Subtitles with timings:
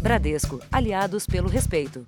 [0.00, 2.06] Bradesco, aliados pelo respeito.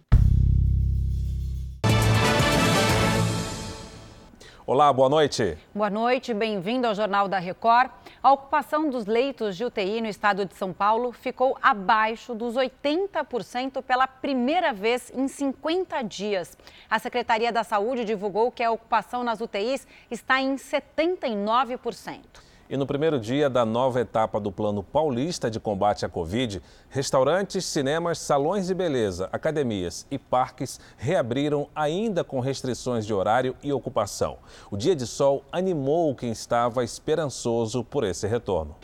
[4.66, 5.58] Olá, boa noite.
[5.74, 7.90] Boa noite, bem-vindo ao Jornal da Record.
[8.22, 13.82] A ocupação dos leitos de UTI no estado de São Paulo ficou abaixo dos 80%
[13.82, 16.56] pela primeira vez em 50 dias.
[16.88, 22.51] A Secretaria da Saúde divulgou que a ocupação nas UTIs está em 79%.
[22.72, 27.66] E no primeiro dia da nova etapa do Plano Paulista de Combate à Covid, restaurantes,
[27.66, 34.38] cinemas, salões de beleza, academias e parques reabriram ainda com restrições de horário e ocupação.
[34.70, 38.74] O dia de sol animou quem estava esperançoso por esse retorno.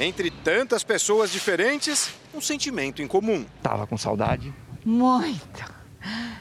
[0.00, 3.44] Entre tantas pessoas diferentes, um sentimento em comum.
[3.62, 4.54] Tava com saudade?
[4.86, 5.70] Muito.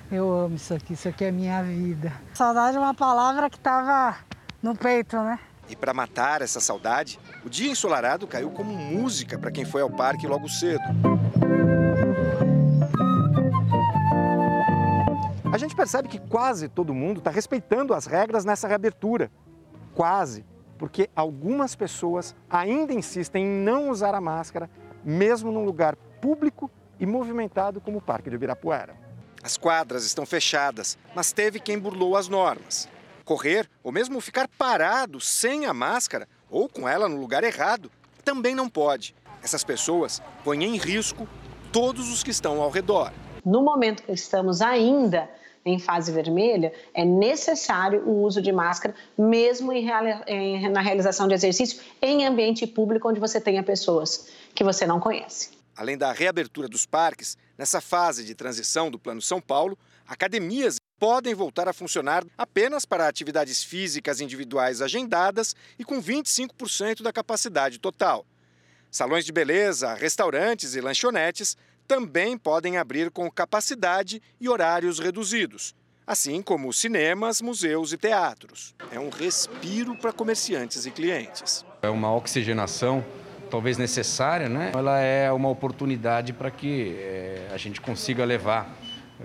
[0.09, 2.13] Eu amo isso aqui, isso aqui é minha vida.
[2.33, 4.15] Saudade é uma palavra que tava
[4.63, 5.37] no peito, né?
[5.71, 9.89] E para matar essa saudade, o dia ensolarado caiu como música para quem foi ao
[9.89, 10.83] parque logo cedo.
[15.49, 19.31] A gente percebe que quase todo mundo está respeitando as regras nessa reabertura.
[19.95, 20.45] Quase.
[20.77, 24.69] Porque algumas pessoas ainda insistem em não usar a máscara,
[25.05, 28.93] mesmo num lugar público e movimentado como o Parque de Ibirapuera.
[29.41, 32.89] As quadras estão fechadas, mas teve quem burlou as normas
[33.31, 37.89] correr ou mesmo ficar parado sem a máscara ou com ela no lugar errado,
[38.25, 39.15] também não pode.
[39.41, 41.25] Essas pessoas põem em risco
[41.71, 43.13] todos os que estão ao redor.
[43.45, 45.29] No momento que estamos ainda
[45.63, 49.87] em fase vermelha, é necessário o uso de máscara, mesmo em,
[50.27, 54.99] em, na realização de exercício em ambiente público onde você tenha pessoas que você não
[54.99, 55.51] conhece.
[55.73, 61.33] Além da reabertura dos parques, nessa fase de transição do Plano São Paulo, academias podem
[61.33, 68.23] voltar a funcionar apenas para atividades físicas individuais agendadas e com 25% da capacidade total.
[68.91, 75.73] Salões de beleza, restaurantes e lanchonetes também podem abrir com capacidade e horários reduzidos,
[76.05, 78.75] assim como cinemas, museus e teatros.
[78.91, 81.65] É um respiro para comerciantes e clientes.
[81.81, 83.03] É uma oxigenação
[83.49, 84.71] talvez necessária, né?
[84.73, 88.77] Ela é uma oportunidade para que é, a gente consiga levar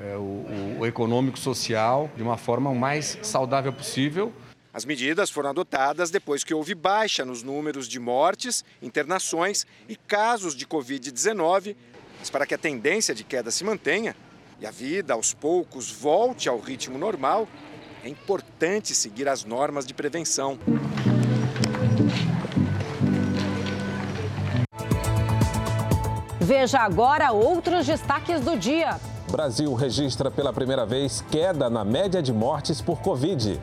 [0.02, 4.32] é, o, o econômico-social de uma forma o mais saudável possível.
[4.72, 10.54] As medidas foram adotadas depois que houve baixa nos números de mortes, internações e casos
[10.54, 11.74] de Covid-19.
[12.18, 14.14] Mas para que a tendência de queda se mantenha
[14.60, 17.48] e a vida aos poucos volte ao ritmo normal,
[18.04, 20.58] é importante seguir as normas de prevenção.
[26.38, 29.00] Veja agora outros destaques do dia.
[29.30, 33.60] Brasil registra pela primeira vez queda na média de mortes por Covid.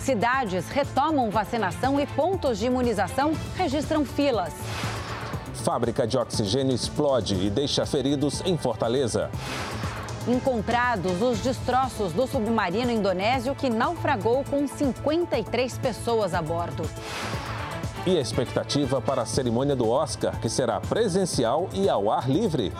[0.00, 4.54] Cidades retomam vacinação e pontos de imunização registram filas.
[5.54, 9.30] Fábrica de oxigênio explode e deixa feridos em Fortaleza.
[10.26, 16.88] Encontrados os destroços do submarino indonésio que naufragou com 53 pessoas a bordo.
[18.06, 22.72] E a expectativa para a cerimônia do Oscar, que será presencial e ao ar livre.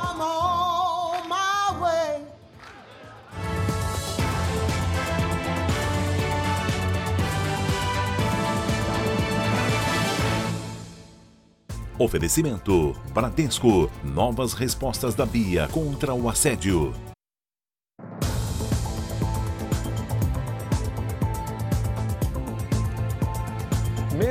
[11.99, 13.91] Oferecimento: Bradesco.
[14.05, 17.08] Novas respostas da Bia contra o assédio.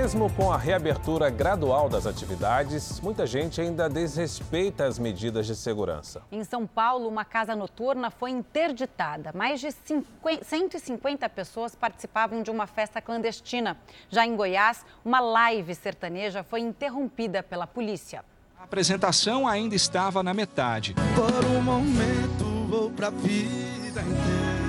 [0.07, 6.21] Mesmo com a reabertura gradual das atividades, muita gente ainda desrespeita as medidas de segurança.
[6.31, 9.33] Em São Paulo, uma casa noturna foi interditada.
[9.35, 13.75] Mais de 50, 150 pessoas participavam de uma festa clandestina.
[14.09, 18.23] Já em Goiás, uma live sertaneja foi interrompida pela polícia.
[18.57, 20.95] A apresentação ainda estava na metade.
[21.15, 24.66] Por um momento vou pra vida inteira.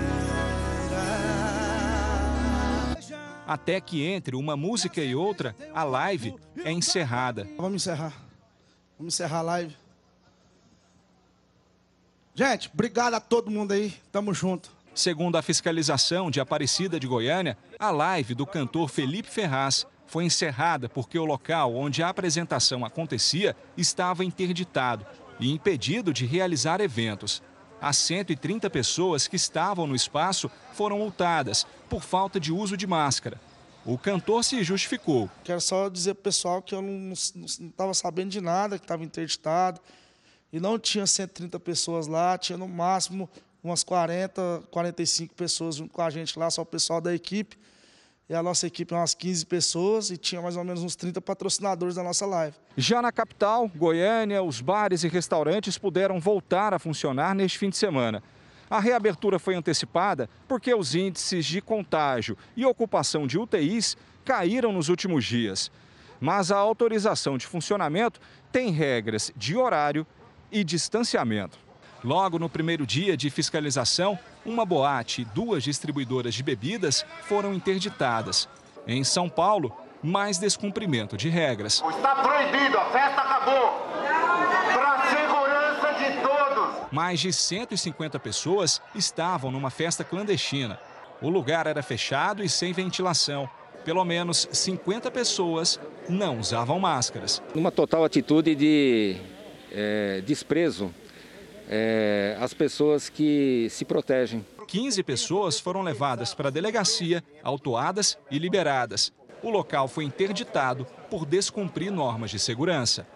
[3.49, 7.49] Até que entre uma música e outra, a live é encerrada.
[7.57, 8.13] Vamos encerrar.
[8.99, 9.77] Vamos encerrar a live.
[12.35, 13.95] Gente, obrigado a todo mundo aí.
[14.13, 14.71] Tamo junto.
[14.95, 20.87] Segundo a fiscalização de Aparecida de Goiânia, a live do cantor Felipe Ferraz foi encerrada
[20.87, 25.07] porque o local onde a apresentação acontecia estava interditado
[25.41, 27.43] e impedido de realizar eventos.
[27.81, 33.41] As 130 pessoas que estavam no espaço foram multadas por falta de uso de máscara.
[33.85, 35.31] O cantor se justificou.
[35.43, 39.03] Quero só dizer para o pessoal que eu não estava sabendo de nada, que estava
[39.03, 39.81] interditado.
[40.53, 43.29] E não tinha 130 pessoas lá, tinha no máximo
[43.63, 47.57] umas 40, 45 pessoas junto com a gente lá, só o pessoal da equipe.
[48.29, 51.21] E a nossa equipe é umas 15 pessoas e tinha mais ou menos uns 30
[51.23, 52.55] patrocinadores da nossa live.
[52.77, 57.79] Já na capital, Goiânia, os bares e restaurantes puderam voltar a funcionar neste fim de
[57.79, 58.23] semana.
[58.71, 64.89] A reabertura foi antecipada porque os índices de contágio e ocupação de UTIs caíram nos
[64.89, 65.71] últimos dias.
[66.21, 68.21] Mas a autorização de funcionamento
[68.53, 70.07] tem regras de horário
[70.51, 71.59] e distanciamento.
[72.05, 78.49] Logo no primeiro dia de fiscalização, uma boate e duas distribuidoras de bebidas foram interditadas.
[78.87, 81.83] Em São Paulo, mais descumprimento de regras.
[81.89, 83.87] Está proibido, a festa acabou.
[84.73, 86.75] Para a segurança de todos.
[86.91, 90.79] Mais de 150 pessoas estavam numa festa clandestina.
[91.21, 93.49] O lugar era fechado e sem ventilação.
[93.85, 97.43] Pelo menos 50 pessoas não usavam máscaras.
[97.55, 99.17] Numa total atitude de
[99.71, 100.93] é, desprezo
[101.69, 104.45] é, às pessoas que se protegem.
[104.67, 109.13] 15 pessoas foram levadas para a delegacia, autuadas e liberadas.
[109.43, 113.07] O local foi interditado por descumprir normas de segurança.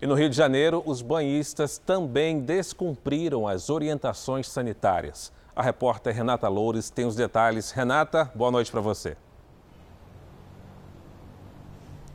[0.00, 5.32] E no Rio de Janeiro, os banhistas também descumpriram as orientações sanitárias.
[5.54, 7.70] A repórter Renata Loures tem os detalhes.
[7.70, 9.16] Renata, boa noite para você.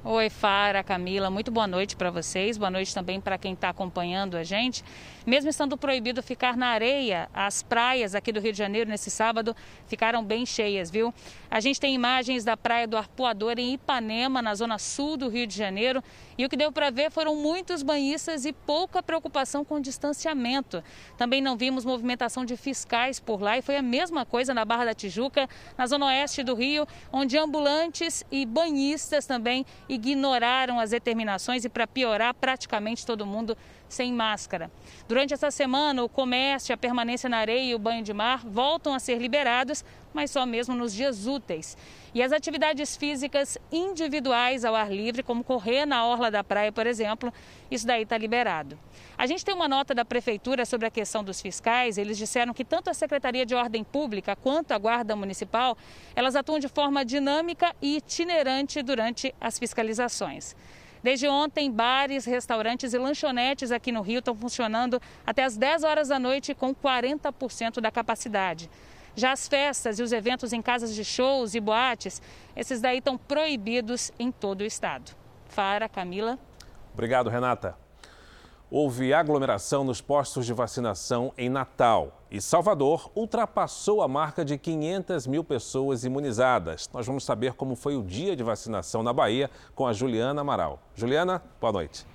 [0.03, 4.35] Oi, Fara, Camila, muito boa noite para vocês, boa noite também para quem está acompanhando
[4.35, 4.83] a gente.
[5.27, 9.55] Mesmo estando proibido ficar na areia, as praias aqui do Rio de Janeiro nesse sábado
[9.85, 11.13] ficaram bem cheias, viu?
[11.51, 15.45] A gente tem imagens da praia do Arpoador em Ipanema, na zona sul do Rio
[15.45, 16.03] de Janeiro,
[16.37, 20.83] e o que deu para ver foram muitos banhistas e pouca preocupação com o distanciamento.
[21.17, 24.85] Também não vimos movimentação de fiscais por lá e foi a mesma coisa na Barra
[24.85, 31.65] da Tijuca, na zona oeste do Rio, onde ambulantes e banhistas também ignoraram as determinações
[31.65, 33.57] e, para piorar, praticamente todo mundo
[33.93, 34.71] sem máscara.
[35.07, 38.93] Durante essa semana, o comércio, a permanência na areia e o banho de mar voltam
[38.93, 39.83] a ser liberados,
[40.13, 41.77] mas só mesmo nos dias úteis.
[42.13, 46.85] E as atividades físicas individuais ao ar livre, como correr na orla da praia, por
[46.85, 47.33] exemplo,
[47.69, 48.77] isso daí está liberado.
[49.17, 51.97] A gente tem uma nota da Prefeitura sobre a questão dos fiscais.
[51.97, 55.77] Eles disseram que tanto a Secretaria de Ordem Pública quanto a Guarda Municipal,
[56.15, 60.55] elas atuam de forma dinâmica e itinerante durante as fiscalizações.
[61.03, 66.09] Desde ontem, bares, restaurantes e lanchonetes aqui no Rio estão funcionando até as 10 horas
[66.09, 68.69] da noite com 40% da capacidade.
[69.15, 72.21] Já as festas e os eventos em casas de shows e boates,
[72.55, 75.11] esses daí estão proibidos em todo o estado.
[75.47, 76.39] Fara, Camila.
[76.93, 77.75] Obrigado, Renata.
[78.69, 85.27] Houve aglomeração nos postos de vacinação em Natal e Salvador ultrapassou a marca de 500
[85.27, 86.89] mil pessoas imunizadas.
[86.93, 90.79] Nós vamos saber como foi o dia de vacinação na Bahia com a Juliana Amaral.
[90.95, 92.05] Juliana, boa noite.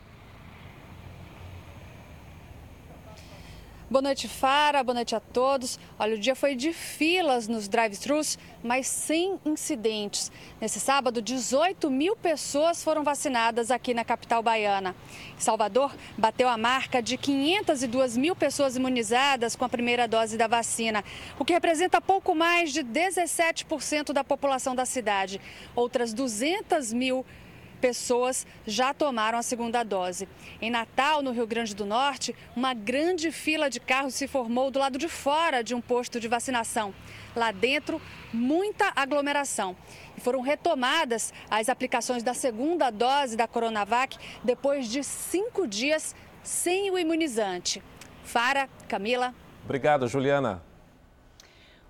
[3.89, 4.83] Boa noite, Fara.
[4.83, 5.79] Boa noite a todos.
[5.97, 10.33] Olha, o dia foi de filas nos drive-thrus, mas sem incidentes.
[10.61, 14.93] Nesse sábado, 18 mil pessoas foram vacinadas aqui na capital baiana.
[15.39, 21.05] Salvador bateu a marca de 502 mil pessoas imunizadas com a primeira dose da vacina,
[21.39, 25.41] o que representa pouco mais de 17% da população da cidade.
[25.77, 27.46] Outras 200 mil pessoas
[27.77, 30.29] pessoas já tomaram a segunda dose.
[30.61, 34.79] Em Natal, no Rio Grande do Norte, uma grande fila de carros se formou do
[34.79, 36.95] lado de fora de um posto de vacinação.
[37.35, 38.01] Lá dentro,
[38.33, 39.77] muita aglomeração.
[40.17, 46.91] E foram retomadas as aplicações da segunda dose da Coronavac depois de cinco dias sem
[46.91, 47.83] o imunizante.
[48.25, 49.35] Fara, Camila.
[49.65, 50.66] Obrigado, Juliana.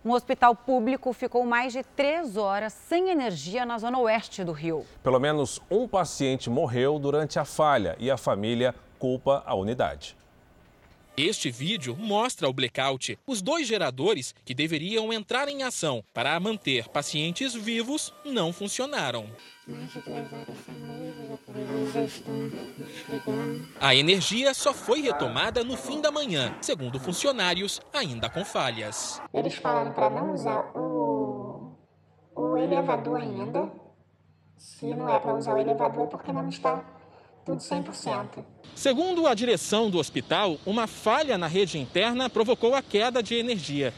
[0.07, 4.87] Um hospital público ficou mais de três horas sem energia na zona oeste do Rio.
[5.03, 10.17] Pelo menos um paciente morreu durante a falha e a família culpa a unidade.
[11.17, 13.19] Este vídeo mostra o blackout.
[13.27, 19.25] Os dois geradores que deveriam entrar em ação para manter pacientes vivos não funcionaram.
[23.81, 29.23] A energia só foi retomada no fim da manhã, segundo funcionários, ainda com falhas.
[29.33, 31.73] Eles falaram para não usar o,
[32.35, 33.73] o elevador ainda.
[34.59, 36.85] Se não é para usar o elevador, é porque não está
[37.47, 38.45] tudo 100%.
[38.75, 43.95] Segundo a direção do hospital, uma falha na rede interna provocou a queda de energia.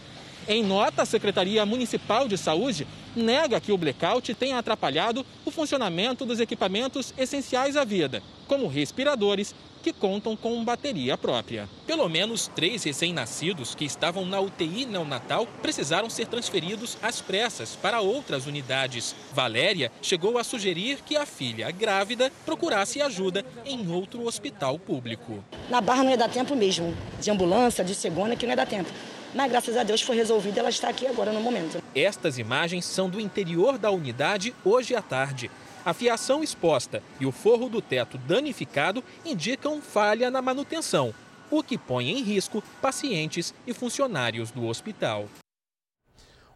[0.50, 6.24] Em nota, a Secretaria Municipal de Saúde nega que o blackout tenha atrapalhado o funcionamento
[6.24, 11.68] dos equipamentos essenciais à vida, como respiradores, que contam com bateria própria.
[11.86, 18.00] Pelo menos três recém-nascidos que estavam na UTI neonatal precisaram ser transferidos às pressas para
[18.00, 19.14] outras unidades.
[19.34, 25.44] Valéria chegou a sugerir que a filha grávida procurasse ajuda em outro hospital público.
[25.68, 28.66] Na Barra não ia dar tempo mesmo, de ambulância, de segunda, que não ia dar
[28.66, 28.90] tempo
[29.34, 31.82] Mas graças a Deus foi resolvida, ela está aqui agora no momento.
[31.94, 35.50] Estas imagens são do interior da unidade hoje à tarde.
[35.84, 41.14] A fiação exposta e o forro do teto danificado indicam falha na manutenção,
[41.50, 45.26] o que põe em risco pacientes e funcionários do hospital.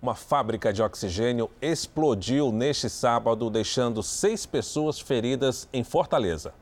[0.00, 6.52] Uma fábrica de oxigênio explodiu neste sábado, deixando seis pessoas feridas em Fortaleza.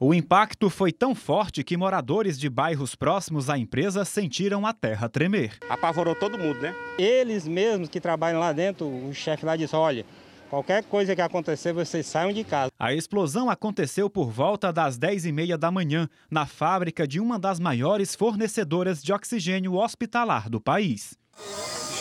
[0.00, 5.08] O impacto foi tão forte que moradores de bairros próximos à empresa sentiram a terra
[5.08, 5.56] tremer.
[5.68, 6.74] Apavorou todo mundo, né?
[6.98, 10.04] Eles mesmos que trabalham lá dentro, o chefe lá disse: olha,
[10.50, 12.72] qualquer coisa que acontecer, vocês saiam de casa.
[12.76, 18.16] A explosão aconteceu por volta das 10h30 da manhã, na fábrica de uma das maiores
[18.16, 21.16] fornecedoras de oxigênio hospitalar do país.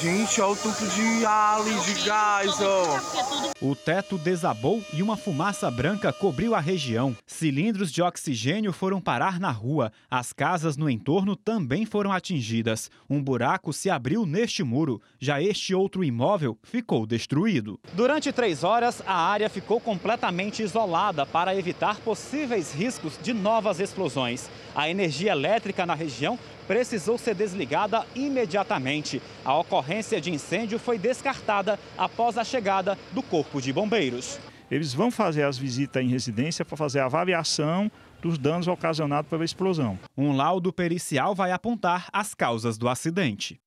[0.01, 3.43] Gente, olha o tanto de ali, de gás, ó.
[3.61, 7.15] O teto desabou e uma fumaça branca cobriu a região.
[7.25, 9.93] Cilindros de oxigênio foram parar na rua.
[10.11, 12.91] As casas no entorno também foram atingidas.
[13.09, 15.01] Um buraco se abriu neste muro.
[15.19, 17.79] Já este outro imóvel ficou destruído.
[17.93, 24.49] Durante três horas, a área ficou completamente isolada para evitar possíveis riscos de novas explosões.
[24.75, 26.37] A energia elétrica na região
[26.67, 29.21] precisou ser desligada imediatamente.
[29.45, 34.39] A ocorrência de incêndio foi descartada após a chegada do Corpo de Bombeiros.
[34.71, 39.45] Eles vão fazer as visitas em residência para fazer a avaliação dos danos ocasionados pela
[39.45, 39.99] explosão.
[40.17, 43.59] Um laudo pericial vai apontar as causas do acidente.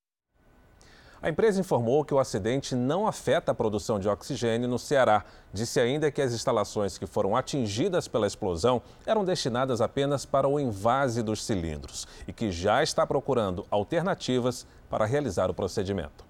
[1.27, 5.25] A empresa informou que o acidente não afeta a produção de oxigênio no Ceará.
[5.51, 10.57] Disse ainda que as instalações que foram atingidas pela explosão eram destinadas apenas para o
[10.57, 16.26] invase dos cilindros e que já está procurando alternativas para realizar o procedimento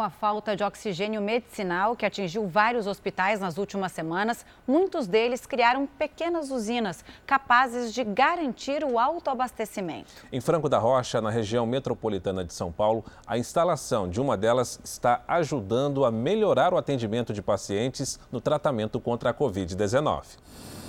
[0.00, 5.44] com a falta de oxigênio medicinal que atingiu vários hospitais nas últimas semanas, muitos deles
[5.44, 10.10] criaram pequenas usinas capazes de garantir o autoabastecimento.
[10.32, 14.80] Em Franco da Rocha, na região metropolitana de São Paulo, a instalação de uma delas
[14.82, 20.22] está ajudando a melhorar o atendimento de pacientes no tratamento contra a Covid-19.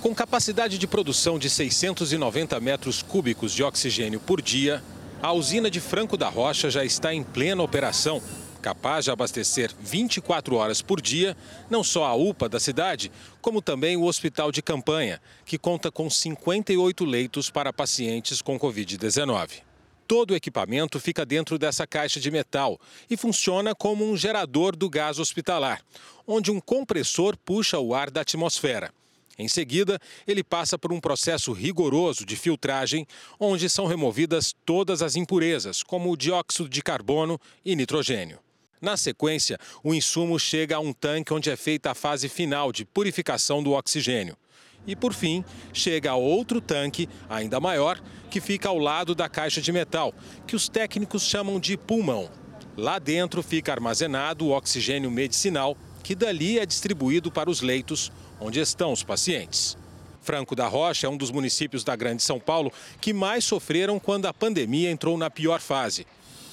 [0.00, 4.82] Com capacidade de produção de 690 metros cúbicos de oxigênio por dia,
[5.22, 8.22] a usina de Franco da Rocha já está em plena operação
[8.62, 11.36] capaz de abastecer 24 horas por dia
[11.68, 16.08] não só a UPA da cidade, como também o hospital de campanha, que conta com
[16.08, 19.62] 58 leitos para pacientes com Covid-19.
[20.06, 22.78] Todo o equipamento fica dentro dessa caixa de metal
[23.10, 25.82] e funciona como um gerador do gás hospitalar,
[26.26, 28.92] onde um compressor puxa o ar da atmosfera.
[29.38, 33.06] Em seguida, ele passa por um processo rigoroso de filtragem,
[33.40, 38.38] onde são removidas todas as impurezas, como o dióxido de carbono e nitrogênio.
[38.82, 42.84] Na sequência, o insumo chega a um tanque onde é feita a fase final de
[42.84, 44.36] purificação do oxigênio.
[44.84, 49.60] E, por fim, chega a outro tanque, ainda maior, que fica ao lado da caixa
[49.60, 50.12] de metal,
[50.48, 52.28] que os técnicos chamam de pulmão.
[52.76, 58.10] Lá dentro fica armazenado o oxigênio medicinal, que dali é distribuído para os leitos
[58.40, 59.78] onde estão os pacientes.
[60.20, 64.26] Franco da Rocha é um dos municípios da Grande São Paulo que mais sofreram quando
[64.26, 66.04] a pandemia entrou na pior fase.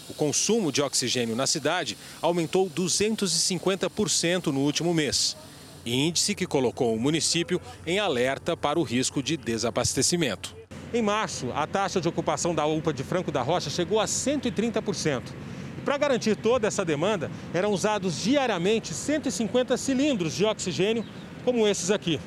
[0.09, 5.37] O consumo de oxigênio na cidade aumentou 250% no último mês.
[5.85, 10.55] Índice que colocou o município em alerta para o risco de desabastecimento.
[10.91, 15.21] Em março, a taxa de ocupação da UPA de Franco da Rocha chegou a 130%.
[15.85, 21.05] Para garantir toda essa demanda, eram usados diariamente 150 cilindros de oxigênio,
[21.45, 22.19] como esses aqui.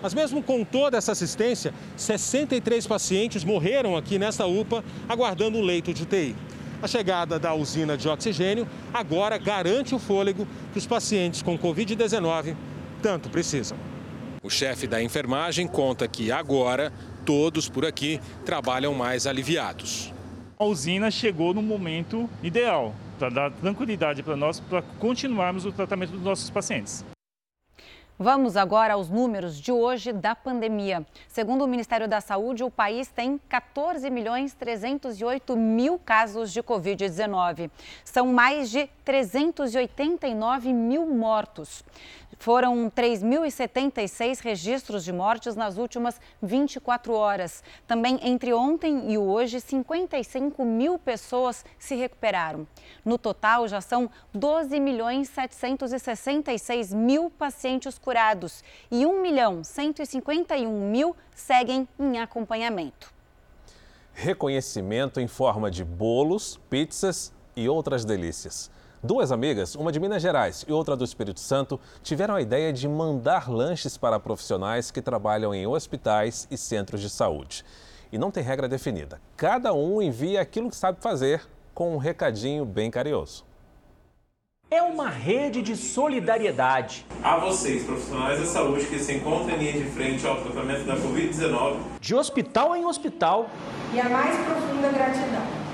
[0.00, 5.92] Mas mesmo com toda essa assistência, 63 pacientes morreram aqui nesta UPA, aguardando um leito
[5.92, 6.36] de UTI.
[6.82, 12.54] A chegada da usina de oxigênio agora garante o fôlego que os pacientes com Covid-19
[13.02, 13.76] tanto precisam.
[14.42, 16.92] O chefe da enfermagem conta que agora
[17.24, 20.12] todos por aqui trabalham mais aliviados.
[20.58, 26.12] A usina chegou no momento ideal para dar tranquilidade para nós para continuarmos o tratamento
[26.12, 27.04] dos nossos pacientes.
[28.16, 31.04] Vamos agora aos números de hoje da pandemia.
[31.26, 37.72] Segundo o Ministério da Saúde, o país tem 14 milhões 308 mil casos de Covid-19.
[38.04, 41.82] São mais de 389 mil mortos.
[42.38, 47.62] Foram 3.076 registros de mortes nas últimas 24 horas.
[47.86, 52.66] Também entre ontem e hoje, 55 mil pessoas se recuperaram.
[53.04, 61.16] No total, já são 12 milhões 766 mil pacientes curados e 1 milhão 151 mil
[61.34, 63.10] seguem em acompanhamento.
[64.12, 68.70] Reconhecimento em forma de bolos, pizzas e outras delícias.
[69.02, 72.86] Duas amigas, uma de Minas Gerais e outra do Espírito Santo, tiveram a ideia de
[72.86, 77.64] mandar lanches para profissionais que trabalham em hospitais e centros de saúde.
[78.12, 79.20] E não tem regra definida.
[79.36, 81.42] Cada um envia aquilo que sabe fazer
[81.74, 83.44] com um recadinho bem carinhoso.
[84.74, 87.06] É uma rede de solidariedade.
[87.22, 90.96] A vocês, profissionais da saúde que se encontram em linha de frente ao tratamento da
[90.96, 91.76] Covid-19.
[92.00, 93.48] De hospital em hospital.
[93.92, 95.64] E a mais profunda gratidão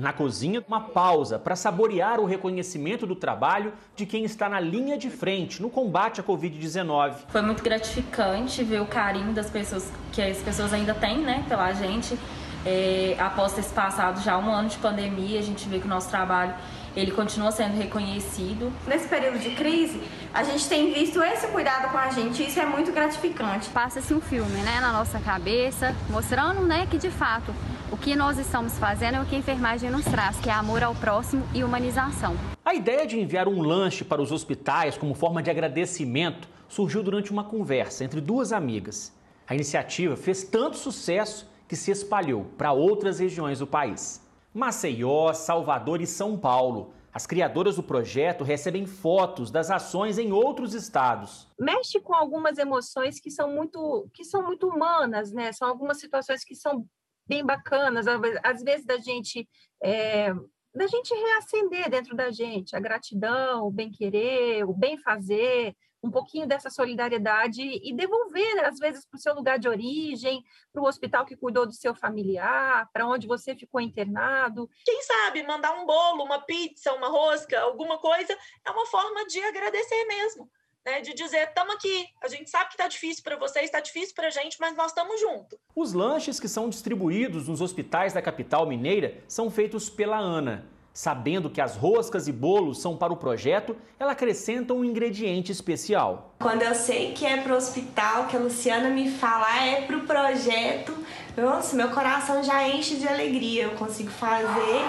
[0.00, 4.96] Na cozinha, uma pausa para saborear o reconhecimento do trabalho de quem está na linha
[4.96, 7.16] de frente no combate à Covid-19.
[7.28, 11.70] Foi muito gratificante ver o carinho das pessoas, que as pessoas ainda têm, né, pela
[11.74, 12.18] gente.
[12.64, 16.10] É, após ter passado já um ano de pandemia, a gente vê que o nosso
[16.10, 16.54] trabalho
[16.94, 18.72] ele continua sendo reconhecido.
[18.86, 20.00] Nesse período de crise,
[20.34, 23.68] a gente tem visto esse cuidado com a gente, e isso é muito gratificante.
[23.70, 27.54] Passa-se um filme, né, na nossa cabeça, mostrando, né, que de fato
[27.90, 30.82] o que nós estamos fazendo é o que a enfermagem nos traz, que é amor
[30.82, 32.36] ao próximo e humanização.
[32.64, 37.32] A ideia de enviar um lanche para os hospitais como forma de agradecimento surgiu durante
[37.32, 39.12] uma conversa entre duas amigas.
[39.48, 44.20] A iniciativa fez tanto sucesso que se espalhou para outras regiões do país.
[44.52, 46.92] Maceió, Salvador e São Paulo.
[47.14, 51.46] As criadoras do projeto recebem fotos das ações em outros estados.
[51.56, 55.52] Mexe com algumas emoções que são muito, que são muito humanas, né?
[55.52, 56.84] São algumas situações que são
[57.24, 58.06] bem bacanas,
[58.42, 59.48] às vezes da gente
[59.80, 60.34] é,
[60.74, 66.10] da gente reacender dentro da gente a gratidão, o bem querer, o bem fazer, um
[66.10, 70.42] pouquinho dessa solidariedade e devolver às vezes para o seu lugar de origem,
[70.72, 74.68] para o hospital que cuidou do seu familiar, para onde você ficou internado.
[74.84, 79.40] Quem sabe mandar um bolo, uma pizza, uma rosca, alguma coisa é uma forma de
[79.40, 80.50] agradecer mesmo
[80.84, 84.14] né, de dizer, estamos aqui, a gente sabe que está difícil para vocês, está difícil
[84.14, 85.58] para a gente, mas nós estamos juntos.
[85.74, 90.66] Os lanches que são distribuídos nos hospitais da capital mineira são feitos pela Ana.
[91.00, 96.34] Sabendo que as roscas e bolos são para o projeto, ela acrescenta um ingrediente especial.
[96.38, 99.96] Quando eu sei que é para o hospital, que a Luciana me fala é para
[99.96, 100.94] o projeto,
[101.38, 103.62] nossa, meu coração já enche de alegria.
[103.62, 104.82] Eu consigo fazer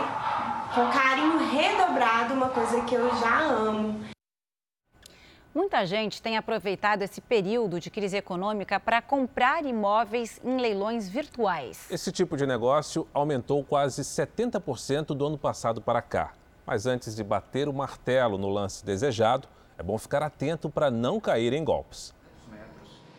[0.75, 4.10] com carinho redobrado uma coisa que eu já amo.
[5.53, 11.87] Muita gente tem aproveitado esse período de crise econômica para comprar imóveis em leilões virtuais.
[11.91, 16.33] Esse tipo de negócio aumentou quase 70% do ano passado para cá.
[16.65, 19.45] Mas antes de bater o martelo no lance desejado,
[19.77, 22.13] é bom ficar atento para não cair em golpes.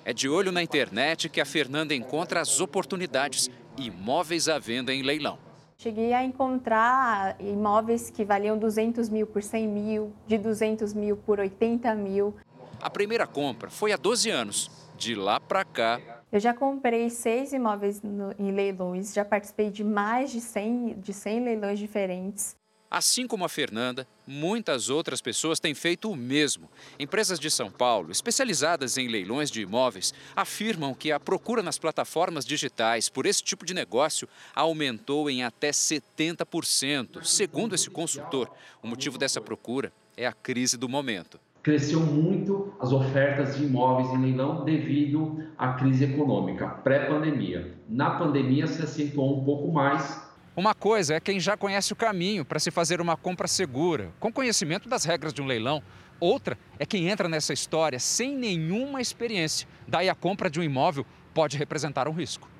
[0.03, 3.51] É de olho na internet que a Fernanda encontra as oportunidades.
[3.77, 5.39] Imóveis à venda em leilão.
[5.83, 11.41] Cheguei a encontrar imóveis que valiam 200 mil por 100 mil, de 200 mil por
[11.41, 12.37] 80 mil.
[12.81, 14.71] A primeira compra foi há 12 anos.
[14.97, 16.01] De lá para cá.
[16.31, 21.13] Eu já comprei seis imóveis no, em leilões, já participei de mais de 100, de
[21.13, 22.55] 100 leilões diferentes.
[22.95, 26.69] Assim como a Fernanda, muitas outras pessoas têm feito o mesmo.
[27.01, 32.45] Empresas de São Paulo, especializadas em leilões de imóveis, afirmam que a procura nas plataformas
[32.45, 37.25] digitais por esse tipo de negócio aumentou em até 70%.
[37.25, 38.51] Segundo esse consultor,
[38.83, 44.09] o motivo dessa procura é a crise do momento cresceu muito as ofertas de imóveis
[44.11, 47.75] em leilão devido à crise econômica pré-pandemia.
[47.89, 52.45] Na pandemia se acentuou um pouco mais uma coisa é quem já conhece o caminho
[52.45, 55.83] para se fazer uma compra segura, com conhecimento das regras de um leilão.
[56.21, 59.67] Outra é quem entra nessa história sem nenhuma experiência.
[59.89, 62.51] Daí a compra de um imóvel pode representar um risco.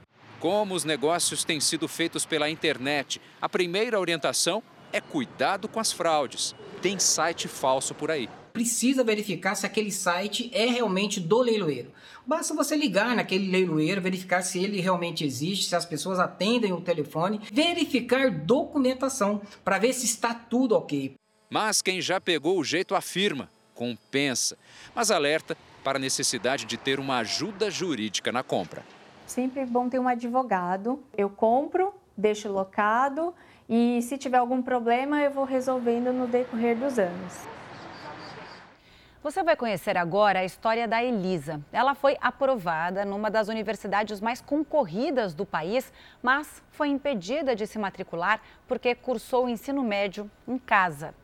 [0.41, 5.93] Como os negócios têm sido feitos pela internet, a primeira orientação é cuidado com as
[5.93, 6.55] fraudes.
[6.81, 11.91] Tem site falso por aí precisa verificar se aquele site é realmente do leiloeiro.
[12.27, 16.81] Basta você ligar naquele leiloeiro, verificar se ele realmente existe, se as pessoas atendem o
[16.81, 21.15] telefone, verificar documentação para ver se está tudo ok.
[21.51, 24.57] Mas quem já pegou o jeito afirma, compensa,
[24.95, 28.85] mas alerta para a necessidade de ter uma ajuda jurídica na compra.
[29.27, 31.03] Sempre é bom ter um advogado.
[31.17, 33.35] Eu compro, deixo locado
[33.69, 37.62] e se tiver algum problema eu vou resolvendo no decorrer dos anos.
[39.23, 41.61] Você vai conhecer agora a história da Elisa.
[41.71, 47.79] Ela foi aprovada numa das universidades mais concorridas do país, mas foi impedida de se
[47.79, 51.15] matricular porque cursou o ensino médio em casa.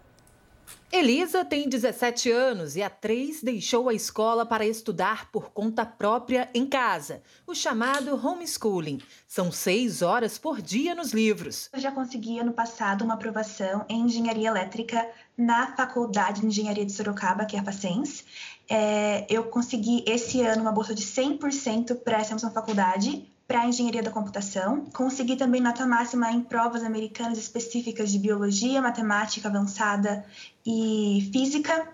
[0.92, 6.48] Elisa tem 17 anos e há três deixou a escola para estudar por conta própria
[6.54, 8.98] em casa, o chamado homeschooling.
[9.26, 11.68] São seis horas por dia nos livros.
[11.72, 15.06] Eu já consegui ano passado uma aprovação em engenharia elétrica
[15.38, 18.24] na Faculdade de Engenharia de Sorocaba, que é a Facens.
[18.68, 24.03] É, eu consegui esse ano uma bolsa de 100% para essa mesma faculdade, para engenharia
[24.03, 24.85] da computação.
[24.92, 30.27] Consegui também nota máxima em provas americanas específicas de biologia, matemática avançada
[30.66, 31.88] e física.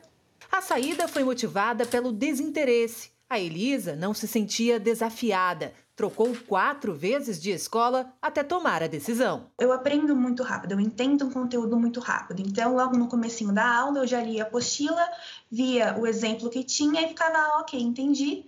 [0.51, 3.11] A saída foi motivada pelo desinteresse.
[3.29, 5.73] A Elisa não se sentia desafiada.
[5.97, 9.51] Trocou quatro vezes de escola até tomar a decisão.
[9.59, 12.41] Eu aprendo muito rápido, eu entendo um conteúdo muito rápido.
[12.41, 15.07] Então, logo no comecinho da aula, eu já lia a apostila,
[15.51, 18.45] via o exemplo que tinha e ficava, ah, ok, entendi.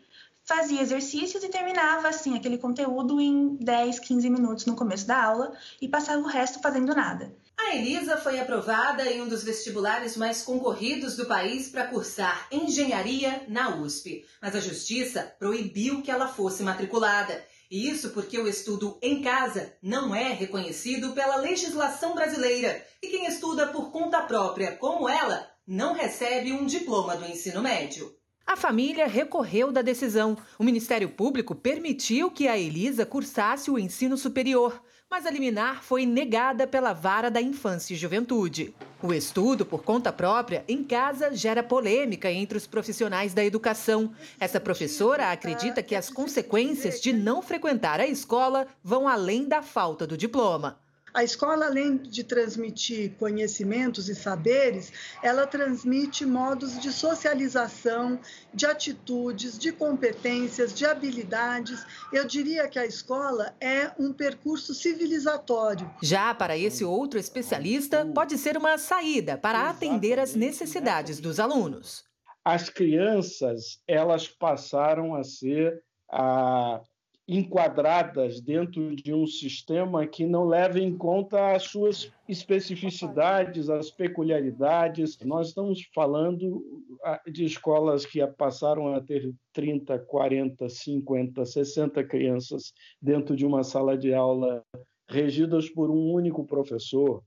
[0.47, 5.53] Fazia exercícios e terminava, assim, aquele conteúdo em 10, 15 minutos no começo da aula
[5.83, 7.35] e passava o resto fazendo nada.
[7.59, 13.45] A Elisa foi aprovada em um dos vestibulares mais concorridos do país para cursar engenharia
[13.49, 17.45] na USP, mas a justiça proibiu que ela fosse matriculada.
[17.69, 23.27] E isso porque o estudo em casa não é reconhecido pela legislação brasileira e quem
[23.27, 28.15] estuda por conta própria, como ela, não recebe um diploma do ensino médio.
[28.47, 30.37] A família recorreu da decisão.
[30.59, 34.81] O Ministério Público permitiu que a Elisa cursasse o ensino superior
[35.11, 38.75] mas a liminar foi negada pela Vara da Infância e Juventude.
[39.03, 44.13] O estudo por conta própria em casa gera polêmica entre os profissionais da educação.
[44.41, 50.07] Essa professora acredita que as consequências de não frequentar a escola vão além da falta
[50.07, 50.79] do diploma.
[51.17, 58.21] A escola, além de transmitir conhecimentos e saberes, ela transmite modos de socialização,
[58.53, 61.87] de atitudes, de competências, de habilidades.
[62.13, 65.91] Eu diria que a escola é um percurso civilizatório.
[66.03, 72.05] Já para esse outro especialista, pode ser uma saída para atender às necessidades dos alunos.
[72.45, 76.83] As crianças, elas passaram a ser a
[77.29, 85.19] enquadradas dentro de um sistema que não leva em conta as suas especificidades, as peculiaridades.
[85.25, 86.63] Nós estamos falando
[87.05, 93.65] ah, de escolas que passaram a ter 30, 40, 50, 60 crianças dentro de uma
[93.65, 94.63] sala de aula
[95.09, 97.23] regidas por um único professor.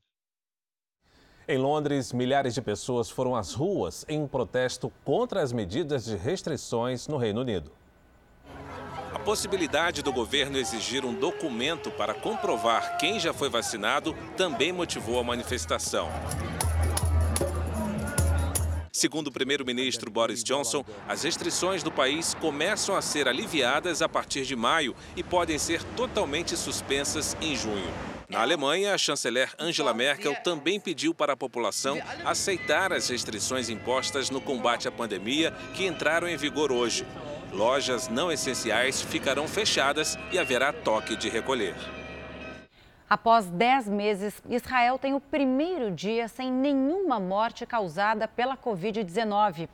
[1.47, 6.15] Em Londres, milhares de pessoas foram às ruas em um protesto contra as medidas de
[6.15, 7.78] restrições no Reino Unido.
[9.29, 15.23] Possibilidade do governo exigir um documento para comprovar quem já foi vacinado também motivou a
[15.23, 16.09] manifestação.
[18.91, 24.45] Segundo o primeiro-ministro Boris Johnson, as restrições do país começam a ser aliviadas a partir
[24.45, 27.93] de maio e podem ser totalmente suspensas em junho.
[28.27, 34.31] Na Alemanha, a chanceler Angela Merkel também pediu para a população aceitar as restrições impostas
[34.31, 37.05] no combate à pandemia que entraram em vigor hoje.
[37.51, 41.75] Lojas não essenciais ficarão fechadas e haverá toque de recolher.
[43.09, 49.67] Após 10 meses, Israel tem o primeiro dia sem nenhuma morte causada pela Covid-19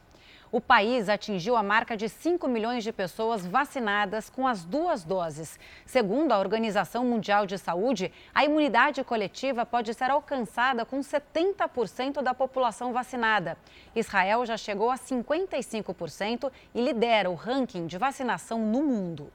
[0.51, 5.60] o país atingiu a marca de 5 milhões de pessoas vacinadas com as duas doses.
[5.86, 12.34] Segundo a Organização Mundial de Saúde, a imunidade coletiva pode ser alcançada com 70% da
[12.34, 13.58] população vacinada.
[13.95, 19.31] Israel já chegou a 55% e lidera o ranking de vacinação no mundo.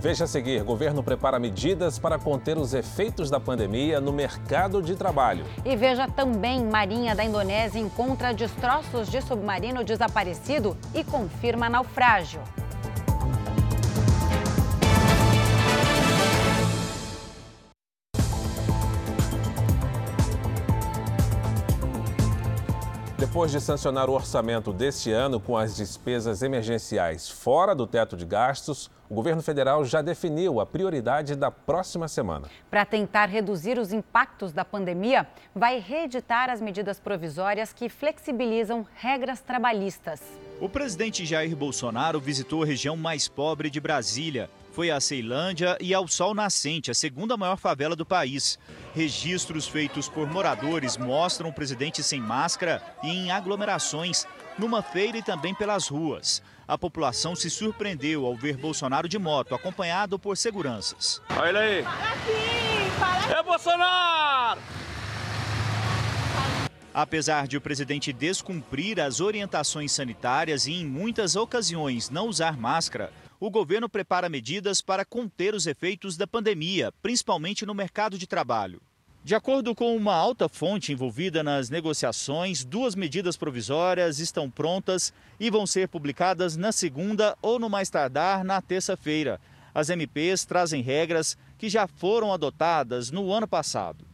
[0.00, 4.94] Veja a seguir: governo prepara medidas para conter os efeitos da pandemia no mercado de
[4.94, 5.44] trabalho.
[5.64, 12.40] E veja também: Marinha da Indonésia encontra destroços de submarino desaparecido e confirma naufrágio.
[23.18, 28.24] Depois de sancionar o orçamento deste ano com as despesas emergenciais fora do teto de
[28.24, 32.48] gastos, o governo federal já definiu a prioridade da próxima semana.
[32.70, 39.40] Para tentar reduzir os impactos da pandemia, vai reeditar as medidas provisórias que flexibilizam regras
[39.40, 40.22] trabalhistas.
[40.60, 44.48] O presidente Jair Bolsonaro visitou a região mais pobre de Brasília.
[44.78, 48.60] Foi a Ceilândia e ao Sol Nascente, a segunda maior favela do país.
[48.94, 54.24] Registros feitos por moradores mostram o presidente sem máscara e em aglomerações,
[54.56, 56.40] numa feira e também pelas ruas.
[56.68, 61.20] A população se surpreendeu ao ver Bolsonaro de moto, acompanhado por seguranças.
[61.36, 61.84] Olha ele aí.
[63.36, 64.60] É Bolsonaro!
[66.94, 73.12] Apesar de o presidente descumprir as orientações sanitárias e, em muitas ocasiões, não usar máscara,
[73.40, 78.80] o governo prepara medidas para conter os efeitos da pandemia, principalmente no mercado de trabalho.
[79.22, 85.50] De acordo com uma alta fonte envolvida nas negociações, duas medidas provisórias estão prontas e
[85.50, 89.40] vão ser publicadas na segunda ou no mais tardar na terça-feira.
[89.74, 94.04] As MPs trazem regras que já foram adotadas no ano passado.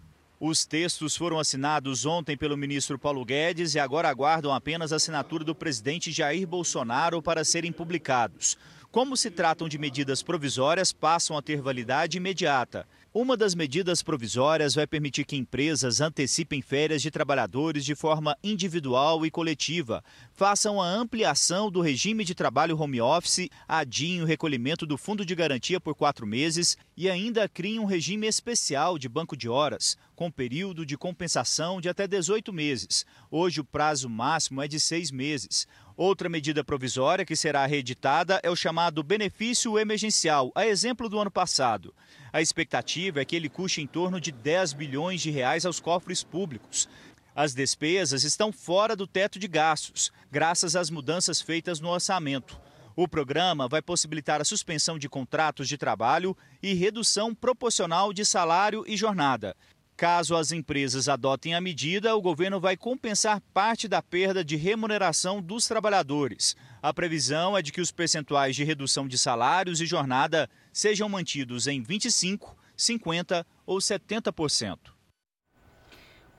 [0.41, 5.45] Os textos foram assinados ontem pelo ministro Paulo Guedes e agora aguardam apenas a assinatura
[5.45, 8.59] do presidente Jair Bolsonaro para serem publicados.
[8.94, 12.87] Como se tratam de medidas provisórias, passam a ter validade imediata.
[13.12, 19.26] Uma das medidas provisórias vai permitir que empresas antecipem férias de trabalhadores de forma individual
[19.26, 20.02] e coletiva,
[20.33, 25.35] façam a ampliação do regime de trabalho home office, adiem o recolhimento do fundo de
[25.35, 30.31] garantia por quatro meses e ainda criem um regime especial de banco de horas, com
[30.31, 33.05] período de compensação de até 18 meses.
[33.31, 35.66] Hoje o prazo máximo é de seis meses.
[35.96, 41.31] Outra medida provisória que será reeditada é o chamado benefício emergencial, a exemplo do ano
[41.31, 41.94] passado.
[42.33, 46.24] A expectativa é que ele custe em torno de 10 bilhões de reais aos cofres
[46.24, 46.88] públicos.
[47.35, 52.61] As despesas estão fora do teto de gastos, graças às mudanças feitas no orçamento.
[52.96, 58.85] O programa vai possibilitar a suspensão de contratos de trabalho e redução proporcional de salário
[58.87, 59.57] e jornada.
[59.96, 65.40] Caso as empresas adotem a medida, o governo vai compensar parte da perda de remuneração
[65.40, 66.57] dos trabalhadores.
[66.83, 71.68] A previsão é de que os percentuais de redução de salários e jornada sejam mantidos
[71.68, 72.40] em 25%,
[72.76, 74.78] 50% ou 70%.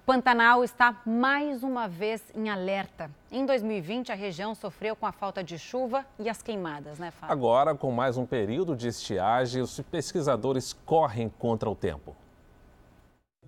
[0.05, 3.09] Pantanal está mais uma vez em alerta.
[3.31, 7.33] Em 2020, a região sofreu com a falta de chuva e as queimadas, né, Fábio?
[7.33, 12.15] Agora, com mais um período de estiagem, os pesquisadores correm contra o tempo.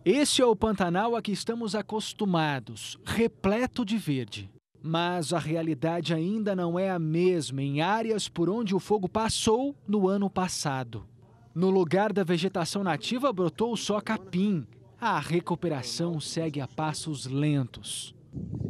[0.10, 4.50] Este é o Pantanal a que estamos acostumados, repleto de verde.
[4.82, 9.76] Mas a realidade ainda não é a mesma em áreas por onde o fogo passou
[9.86, 11.06] no ano passado.
[11.54, 14.66] No lugar da vegetação nativa brotou só capim.
[14.98, 18.16] A recuperação segue a passos lentos.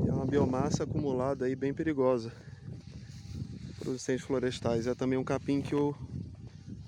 [0.08, 2.34] É uma biomassa acumulada aí bem perigosa
[3.78, 4.88] para os incêndios florestais.
[4.88, 5.93] É também um capim que o,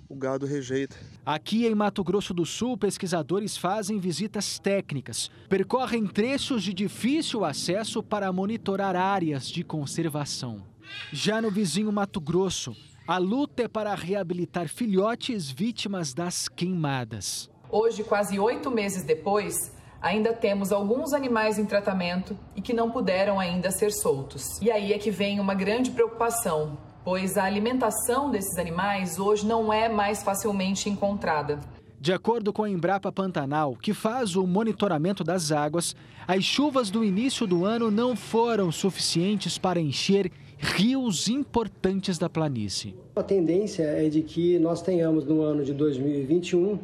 [0.10, 0.96] o gado rejeita.
[1.24, 8.02] Aqui em Mato Grosso do Sul, pesquisadores fazem visitas técnicas, percorrem trechos de difícil acesso
[8.02, 10.64] para monitorar áreas de conservação.
[11.14, 12.76] Já no vizinho Mato Grosso,
[13.08, 17.48] a luta é para reabilitar filhotes vítimas das queimadas.
[17.70, 23.40] Hoje, quase oito meses depois, ainda temos alguns animais em tratamento e que não puderam
[23.40, 24.60] ainda ser soltos.
[24.60, 29.72] E aí é que vem uma grande preocupação, pois a alimentação desses animais hoje não
[29.72, 31.60] é mais facilmente encontrada.
[32.00, 35.94] De acordo com a Embrapa Pantanal, que faz o monitoramento das águas,
[36.26, 42.96] as chuvas do início do ano não foram suficientes para encher rios importantes da planície.
[43.16, 46.80] A tendência é de que nós tenhamos no ano de 2021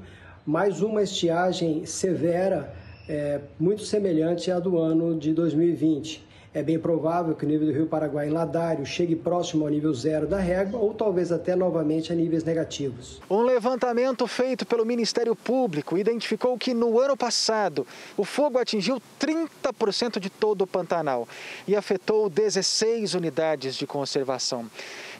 [0.45, 2.73] mais uma estiagem severa,
[3.07, 6.24] é, muito semelhante à do ano de 2020
[6.55, 9.93] é bem provável que o nível do rio Paraguai em Ladário chegue próximo ao nível
[9.93, 13.21] zero da régua ou talvez até novamente a níveis negativos.
[13.29, 20.17] Um levantamento feito pelo Ministério Público identificou que no ano passado o fogo atingiu 30%
[20.17, 21.27] de todo o Pantanal
[21.67, 24.65] e afetou 16 unidades de conservação.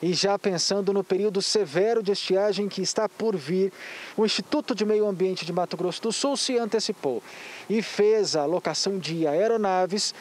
[0.02, 3.74] E já pensando no período severo de estiagem que está por vir,
[4.16, 7.22] o Instituto de Meio Ambiente de Mato Grosso do Sul se antecipou
[7.70, 10.14] e fez a alocação de aeronaves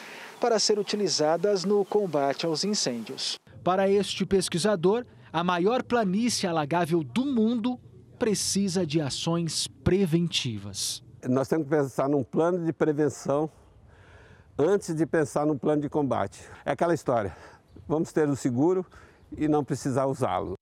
[0.45, 3.39] para ser utilizadas no combate aos incêndios.
[3.63, 5.03] Para este pesquisador,
[5.33, 7.79] a maior planície alagável do mundo
[8.19, 11.01] precisa de ações preventivas.
[11.27, 13.49] Nós temos que pensar num plano de prevenção
[14.55, 16.39] antes de pensar no plano de combate.
[16.63, 17.35] É aquela história:
[17.87, 18.85] vamos ter o seguro
[19.35, 20.54] e não precisar usá-lo.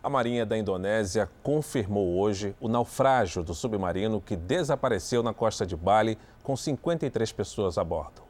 [0.00, 5.74] A Marinha da Indonésia confirmou hoje o naufrágio do submarino que desapareceu na costa de
[5.74, 8.22] Bali com 53 pessoas a bordo.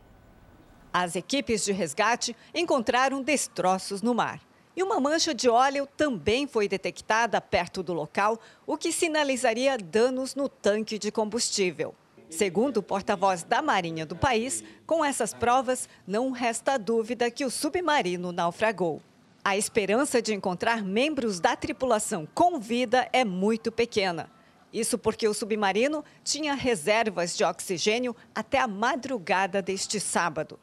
[0.91, 4.41] As equipes de resgate encontraram destroços no mar.
[4.75, 10.35] E uma mancha de óleo também foi detectada perto do local, o que sinalizaria danos
[10.35, 11.95] no tanque de combustível.
[12.31, 17.51] Segundo o porta-voz da Marinha do país, com essas provas, não resta dúvida que o
[17.51, 19.03] submarino naufragou.
[19.49, 24.31] A esperança de encontrar membros da tripulação com vida é muito pequena.
[24.71, 30.61] Isso porque o submarino tinha reservas de oxigênio até a madrugada deste sábado.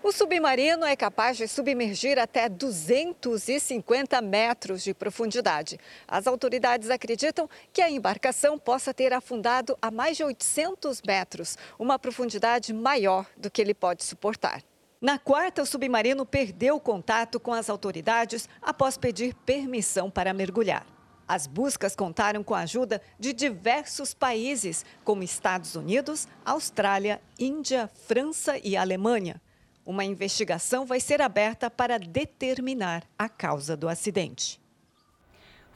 [0.00, 5.76] O submarino é capaz de submergir até 250 metros de profundidade.
[6.06, 11.98] As autoridades acreditam que a embarcação possa ter afundado a mais de 800 metros, uma
[11.98, 14.62] profundidade maior do que ele pode suportar.
[15.00, 20.84] Na quarta, o submarino perdeu contato com as autoridades após pedir permissão para mergulhar.
[21.26, 28.58] As buscas contaram com a ajuda de diversos países, como Estados Unidos, Austrália, Índia, França
[28.62, 29.40] e Alemanha.
[29.86, 34.60] Uma investigação vai ser aberta para determinar a causa do acidente.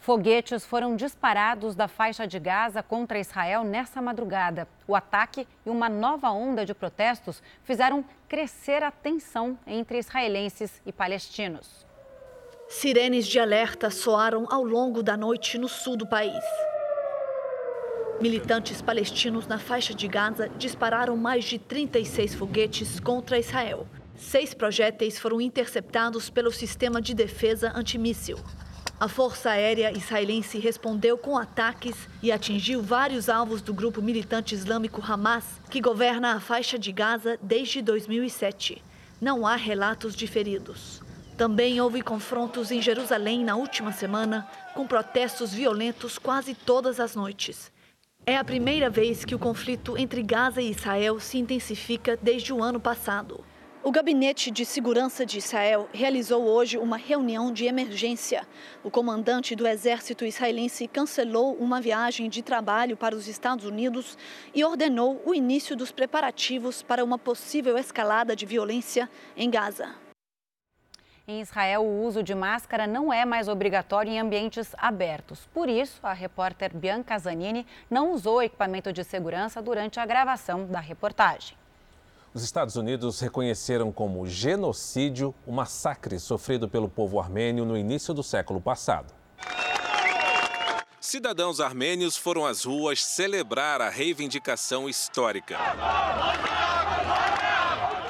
[0.05, 4.69] Foguetes foram disparados da faixa de Gaza contra Israel nessa madrugada.
[4.87, 10.93] O ataque e uma nova onda de protestos fizeram crescer a tensão entre israelenses e
[10.93, 11.87] palestinos.
[12.69, 16.45] Sirenes de alerta soaram ao longo da noite no sul do país.
[18.21, 23.89] Militantes palestinos na faixa de Gaza dispararam mais de 36 foguetes contra Israel.
[24.15, 28.37] Seis projéteis foram interceptados pelo sistema de defesa antimíssil.
[28.99, 35.03] A Força Aérea Israelense respondeu com ataques e atingiu vários alvos do grupo militante islâmico
[35.05, 38.81] Hamas, que governa a faixa de Gaza desde 2007.
[39.21, 41.03] Não há relatos de feridos.
[41.37, 47.73] Também houve confrontos em Jerusalém na última semana, com protestos violentos quase todas as noites.
[48.25, 52.63] É a primeira vez que o conflito entre Gaza e Israel se intensifica desde o
[52.63, 53.45] ano passado.
[53.87, 58.49] O Gabinete de Segurança de Israel realizou hoje uma reunião de emergência.
[58.83, 64.17] O comandante do exército israelense cancelou uma viagem de trabalho para os Estados Unidos
[64.55, 69.95] e ordenou o início dos preparativos para uma possível escalada de violência em Gaza.
[71.29, 75.47] Em Israel, o uso de máscara não é mais obrigatório em ambientes abertos.
[75.53, 80.81] Por isso, a repórter Bianca Zanini não usou equipamento de segurança durante a gravação da
[80.81, 81.55] reportagem.
[82.35, 88.25] Os Estados Unidos reconheceram como genocídio o massacre sofrido pelo povo armênio no início do
[88.25, 89.15] século passado.
[91.01, 95.57] Cidadãos armênios foram às ruas celebrar a reivindicação histórica.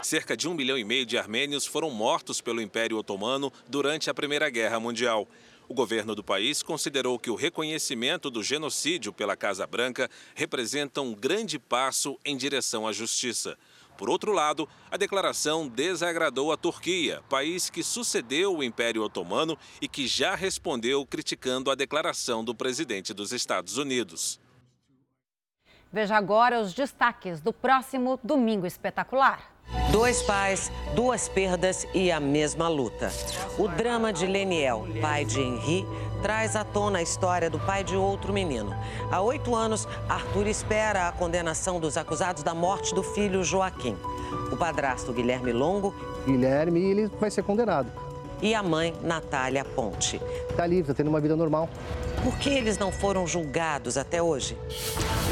[0.03, 4.15] Cerca de um milhão e meio de armênios foram mortos pelo Império Otomano durante a
[4.15, 5.29] Primeira Guerra Mundial.
[5.69, 11.15] O governo do país considerou que o reconhecimento do genocídio pela Casa Branca representa um
[11.15, 13.59] grande passo em direção à justiça.
[13.97, 19.87] Por outro lado, a declaração desagradou a Turquia, país que sucedeu o Império Otomano e
[19.87, 24.41] que já respondeu criticando a declaração do presidente dos Estados Unidos.
[25.93, 29.54] Veja agora os destaques do próximo Domingo Espetacular.
[29.91, 33.11] Dois pais, duas perdas e a mesma luta.
[33.59, 35.87] O drama de Leniel, pai de Henri,
[36.23, 38.75] traz à tona a história do pai de outro menino.
[39.11, 43.97] Há oito anos, Arthur espera a condenação dos acusados da morte do filho Joaquim.
[44.51, 45.95] O padrasto Guilherme Longo.
[46.27, 47.93] Guilherme, ele vai ser condenado.
[48.43, 50.21] E a mãe, Natália Ponte.
[50.51, 51.69] Está livre, está tendo uma vida normal.
[52.23, 54.57] Por que eles não foram julgados até hoje?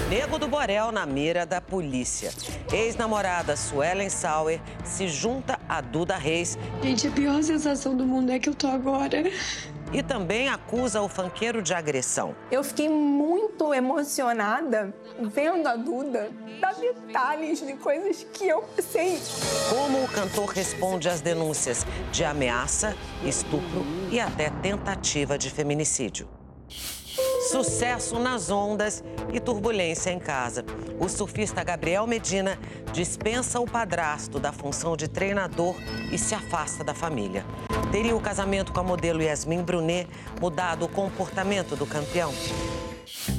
[0.09, 2.31] Nego do Borel na mira da polícia.
[2.73, 6.59] Ex-namorada Suelen Sauer se junta a Duda Reis.
[6.83, 9.23] Gente, a pior sensação do mundo é que eu tô agora
[9.93, 12.35] e também acusa o fanqueiro de agressão.
[12.51, 19.19] Eu fiquei muito emocionada vendo a Duda dar detalhes de coisas que eu sei.
[19.69, 26.29] Como o cantor responde às denúncias de ameaça, estupro e até tentativa de feminicídio.
[27.53, 30.65] Sucesso nas ondas e turbulência em casa.
[30.99, 32.59] O surfista Gabriel Medina
[32.95, 35.77] dispensa o padrasto da função de treinador
[36.11, 37.45] e se afasta da família.
[37.91, 40.09] Teria o casamento com a modelo Yasmin Brunet
[40.41, 42.33] mudado o comportamento do campeão?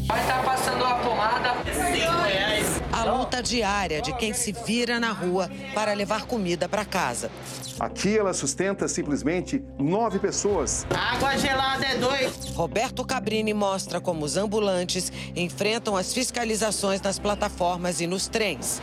[0.05, 2.81] Vai estar tá passando a pomada, cinco reais.
[2.91, 7.31] A luta diária de quem se vira na rua para levar comida para casa.
[7.79, 10.85] Aqui ela sustenta simplesmente nove pessoas.
[10.95, 12.47] Água gelada é dois.
[12.53, 18.81] Roberto Cabrini mostra como os ambulantes enfrentam as fiscalizações nas plataformas e nos trens.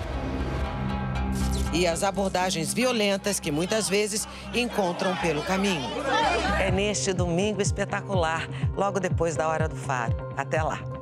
[1.72, 5.88] E as abordagens violentas que muitas vezes encontram pelo caminho.
[6.61, 10.33] É neste domingo espetacular, logo depois da hora do faro.
[10.37, 11.00] Até lá.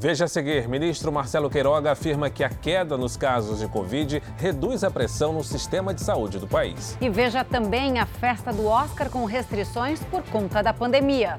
[0.00, 4.84] Veja a seguir: ministro Marcelo Queiroga afirma que a queda nos casos de Covid reduz
[4.84, 6.96] a pressão no sistema de saúde do país.
[7.00, 11.36] E veja também a festa do Oscar com restrições por conta da pandemia.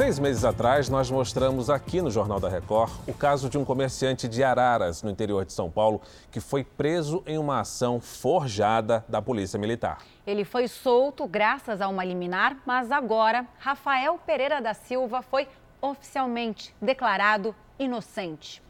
[0.00, 4.26] Seis meses atrás, nós mostramos aqui no Jornal da Record o caso de um comerciante
[4.26, 6.00] de Araras, no interior de São Paulo,
[6.32, 9.98] que foi preso em uma ação forjada da Polícia Militar.
[10.26, 15.46] Ele foi solto graças a uma liminar, mas agora Rafael Pereira da Silva foi
[15.82, 18.62] oficialmente declarado inocente.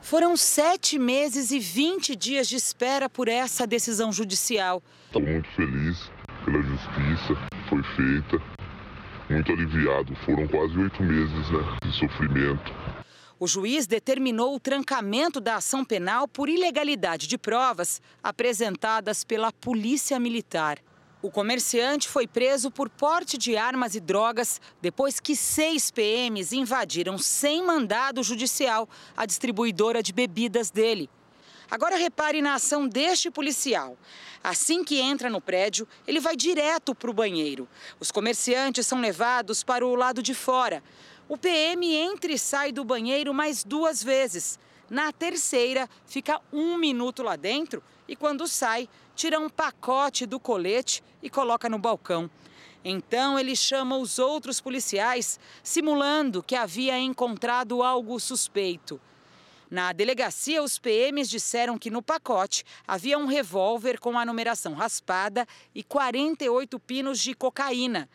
[0.00, 4.82] Foram sete meses e 20 dias de espera por essa decisão judicial.
[5.08, 6.10] Estou muito feliz
[6.46, 8.55] pela justiça que foi feita
[9.28, 10.14] muito aliviado.
[10.24, 12.72] Foram quase oito meses né, de sofrimento.
[13.38, 20.18] O juiz determinou o trancamento da ação penal por ilegalidade de provas apresentadas pela Polícia
[20.18, 20.78] Militar.
[21.20, 27.18] O comerciante foi preso por porte de armas e drogas depois que seis PMs invadiram
[27.18, 31.10] sem mandado judicial a distribuidora de bebidas dele.
[31.70, 33.96] Agora repare na ação deste policial.
[34.42, 37.68] Assim que entra no prédio, ele vai direto para o banheiro.
[37.98, 40.82] Os comerciantes são levados para o lado de fora.
[41.28, 44.58] O PM entra e sai do banheiro mais duas vezes.
[44.88, 51.02] Na terceira, fica um minuto lá dentro e, quando sai, tira um pacote do colete
[51.20, 52.30] e coloca no balcão.
[52.84, 59.00] Então ele chama os outros policiais, simulando que havia encontrado algo suspeito.
[59.76, 65.46] Na delegacia, os PMs disseram que no pacote havia um revólver com a numeração raspada
[65.74, 68.08] e 48 pinos de cocaína.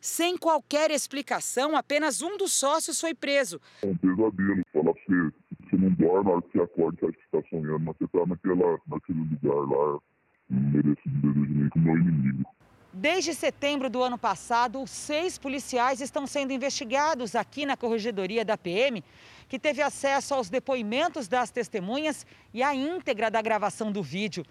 [0.00, 3.60] Sem qualquer explicação, apenas um dos sócios foi preso.
[3.82, 4.64] É um pesadelo.
[4.72, 7.48] Falar pra você, você não dorme, na hora que você acorda, você acha que está
[7.48, 10.00] sonhando, mas você está naquele lugar lá,
[10.50, 12.50] não merece dizer nem como meu inimigo.
[12.96, 19.02] Desde setembro do ano passado, seis policiais estão sendo investigados aqui na corregedoria da PM,
[19.48, 24.46] que teve acesso aos depoimentos das testemunhas e à íntegra da gravação do vídeo.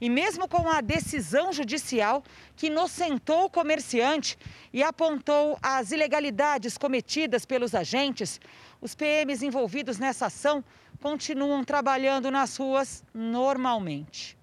[0.00, 2.22] E mesmo com a decisão judicial
[2.54, 4.38] que inocentou o comerciante
[4.72, 8.40] e apontou as ilegalidades cometidas pelos agentes,
[8.80, 10.64] os PMs envolvidos nessa ação
[11.02, 14.37] continuam trabalhando nas ruas normalmente.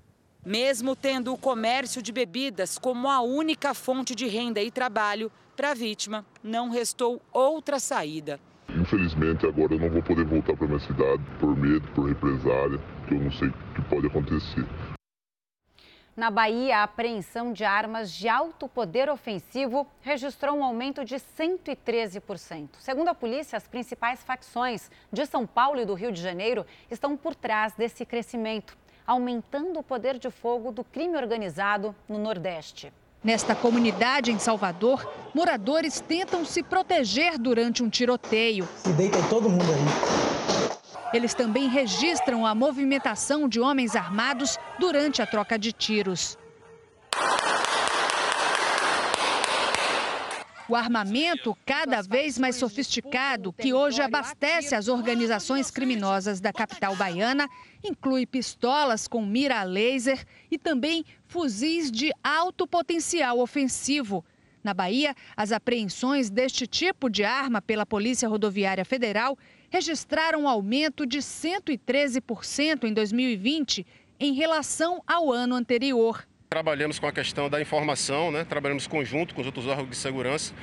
[0.46, 5.72] Mesmo tendo o comércio de bebidas como a única fonte de renda e trabalho, para
[5.72, 8.40] a vítima não restou outra saída.
[8.70, 13.16] Infelizmente, agora eu não vou poder voltar para minha cidade por medo, por represália, que
[13.16, 14.64] eu não sei o que pode acontecer.
[16.16, 22.70] Na Bahia, a apreensão de armas de alto poder ofensivo registrou um aumento de 113%.
[22.78, 27.18] Segundo a polícia, as principais facções de São Paulo e do Rio de Janeiro estão
[27.18, 32.92] por trás desse crescimento aumentando o poder de fogo do crime organizado no Nordeste.
[33.24, 38.68] Nesta comunidade em Salvador, moradores tentam se proteger durante um tiroteio.
[38.86, 41.16] E deita todo mundo aí.
[41.16, 46.38] Eles também registram a movimentação de homens armados durante a troca de tiros.
[50.68, 57.48] O armamento, cada vez mais sofisticado, que hoje abastece as organizações criminosas da capital baiana,
[57.84, 64.26] inclui pistolas com mira laser e também fuzis de alto potencial ofensivo.
[64.64, 69.38] Na Bahia, as apreensões deste tipo de arma pela Polícia Rodoviária Federal
[69.70, 73.86] registraram um aumento de 113% em 2020
[74.20, 76.26] em relação ao ano anterior.
[76.50, 78.46] Trabalhamos com a questão da informação, né?
[78.46, 80.54] trabalhamos conjunto com os outros órgãos de segurança,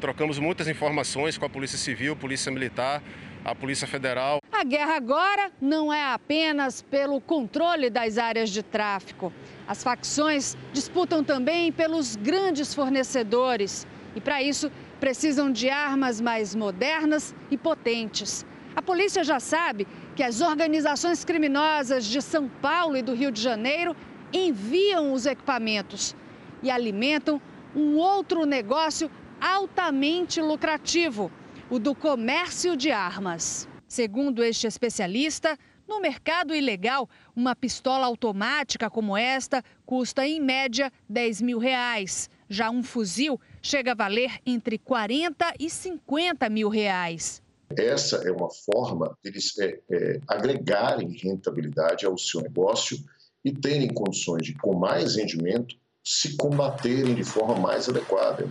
[0.00, 3.02] trocamos muitas informações com a Polícia Civil, Polícia Militar,
[3.44, 4.38] a Polícia Federal.
[4.52, 9.32] A guerra agora não é apenas pelo controle das áreas de tráfico.
[9.66, 14.70] As facções disputam também pelos grandes fornecedores e, para isso,
[15.00, 18.46] precisam de armas mais modernas e potentes.
[18.76, 23.42] A polícia já sabe que as organizações criminosas de São Paulo e do Rio de
[23.42, 23.96] Janeiro
[24.32, 26.14] enviam os equipamentos
[26.62, 27.40] e alimentam
[27.74, 29.10] um outro negócio
[29.40, 31.30] altamente lucrativo,
[31.68, 33.68] o do comércio de armas.
[33.88, 41.42] Segundo este especialista, no mercado ilegal, uma pistola automática como esta custa em média 10
[41.42, 42.30] mil reais.
[42.48, 47.42] Já um fuzil chega a valer entre 40 e 50 mil reais.
[47.76, 52.98] Essa é uma forma deles é, é, agregarem rentabilidade ao seu negócio
[53.44, 58.46] e terem condições de, com mais rendimento, se combaterem de forma mais adequada.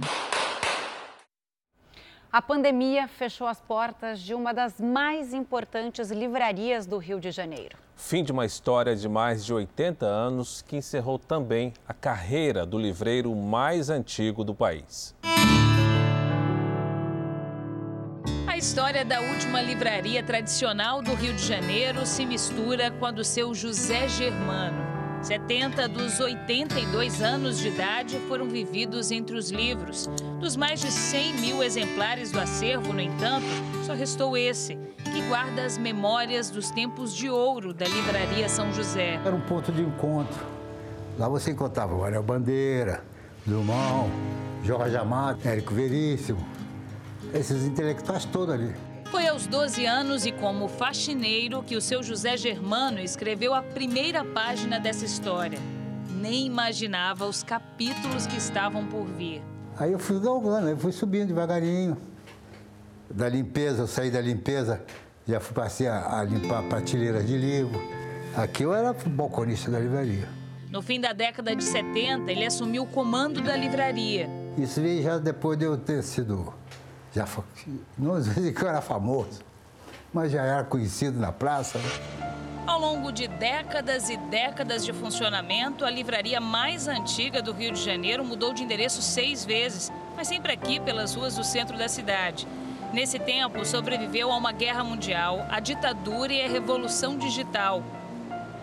[2.31, 7.77] A pandemia fechou as portas de uma das mais importantes livrarias do Rio de Janeiro.
[7.97, 12.79] Fim de uma história de mais de 80 anos que encerrou também a carreira do
[12.79, 15.13] livreiro mais antigo do país.
[18.61, 23.55] História da última livraria tradicional do Rio de Janeiro se mistura com a do seu
[23.55, 24.77] José Germano.
[25.23, 30.07] 70 dos 82 anos de idade foram vividos entre os livros.
[30.39, 33.47] Dos mais de 100 mil exemplares do acervo, no entanto,
[33.83, 34.77] só restou esse,
[35.11, 39.19] que guarda as memórias dos tempos de ouro da Livraria São José.
[39.25, 40.45] Era um ponto de encontro.
[41.17, 43.03] Lá você encontrava o Ariel Bandeira,
[43.43, 44.11] Drummond,
[44.63, 46.45] Jorge Amado, Érico Veríssimo,
[47.33, 48.73] esses intelectuais todos ali.
[49.11, 54.23] Foi aos 12 anos e como faxineiro que o seu José Germano escreveu a primeira
[54.23, 55.59] página dessa história.
[56.09, 59.41] Nem imaginava os capítulos que estavam por vir.
[59.77, 61.97] Aí eu fui galgando, eu fui subindo devagarinho.
[63.09, 64.81] Da limpeza, eu saí da limpeza,
[65.27, 67.81] já fui passei a, a limpar prateleiras de livro.
[68.35, 70.29] Aqui eu era balconista da livraria.
[70.69, 74.29] No fim da década de 70, ele assumiu o comando da livraria.
[74.57, 76.53] Isso veio já depois de eu ter sido
[77.13, 77.27] já
[77.97, 79.41] não sei que eu era famoso,
[80.13, 81.77] mas já era conhecido na praça.
[81.77, 81.89] Né?
[82.65, 87.83] Ao longo de décadas e décadas de funcionamento, a livraria mais antiga do Rio de
[87.83, 92.47] Janeiro mudou de endereço seis vezes, mas sempre aqui pelas ruas do centro da cidade.
[92.93, 97.83] Nesse tempo, sobreviveu a uma guerra mundial, a ditadura e a revolução digital.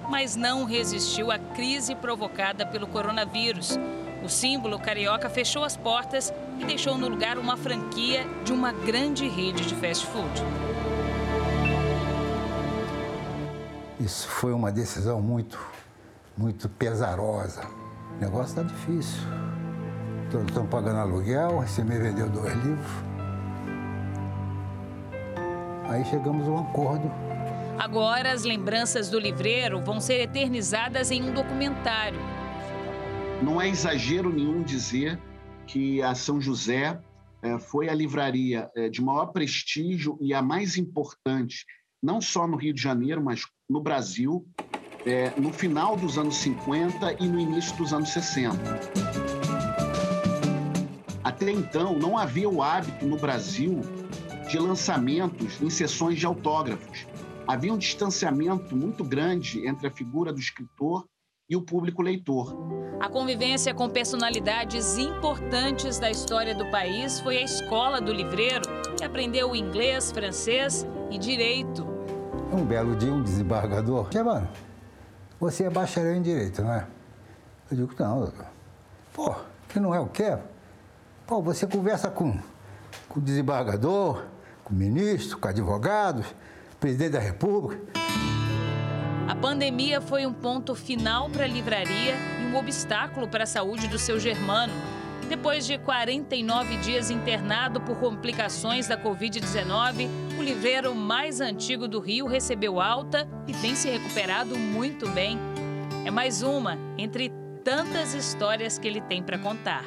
[0.09, 3.79] Mas não resistiu à crise provocada pelo coronavírus.
[4.23, 9.29] O símbolo carioca fechou as portas e deixou no lugar uma franquia de uma grande
[9.29, 10.43] rede de fast food.
[14.01, 15.59] Isso foi uma decisão muito,
[16.37, 17.63] muito pesarosa.
[18.17, 19.23] O negócio está difícil.
[20.31, 22.91] Todos estão pagando aluguel, você me vendeu dois livros.
[25.89, 27.11] Aí chegamos a um acordo.
[27.79, 32.19] Agora, as lembranças do livreiro vão ser eternizadas em um documentário.
[33.43, 35.19] Não é exagero nenhum dizer
[35.67, 37.01] que a São José
[37.41, 41.65] eh, foi a livraria eh, de maior prestígio e a mais importante,
[42.03, 44.45] não só no Rio de Janeiro, mas no Brasil,
[45.07, 48.57] eh, no final dos anos 50 e no início dos anos 60.
[51.23, 53.81] Até então, não havia o hábito no Brasil
[54.49, 57.07] de lançamentos em sessões de autógrafos.
[57.47, 61.07] Havia um distanciamento muito grande entre a figura do escritor
[61.49, 62.69] e o público leitor.
[63.01, 68.63] A convivência com personalidades importantes da história do país foi a escola do livreiro,
[68.97, 71.87] que aprendeu inglês, francês e direito.
[72.53, 74.09] Um belo dia, um desembargador.
[74.13, 74.49] Giovanni,
[75.39, 76.87] você é bacharel em direito, não é?
[77.71, 78.47] Eu digo, não, doutor.
[79.13, 79.35] Pô,
[79.69, 80.37] que não é o quê?
[81.27, 82.37] Pô, você conversa com,
[83.09, 84.25] com o desembargador,
[84.65, 86.27] com o ministro, com advogados,
[86.81, 87.81] presidente da República.
[89.29, 93.87] A pandemia foi um ponto final para a livraria e um obstáculo para a saúde
[93.87, 94.73] do seu Germano.
[95.29, 100.09] Depois de 49 dias internado por complicações da Covid-19,
[100.39, 105.39] o livreiro mais antigo do Rio recebeu alta e tem se recuperado muito bem.
[106.07, 107.31] É mais uma entre
[107.63, 109.85] tantas histórias que ele tem para contar.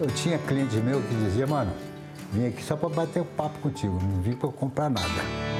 [0.00, 1.74] Eu tinha cliente meu que dizia, mano,
[2.32, 5.53] vim aqui só para bater um papo contigo, não vim para comprar nada.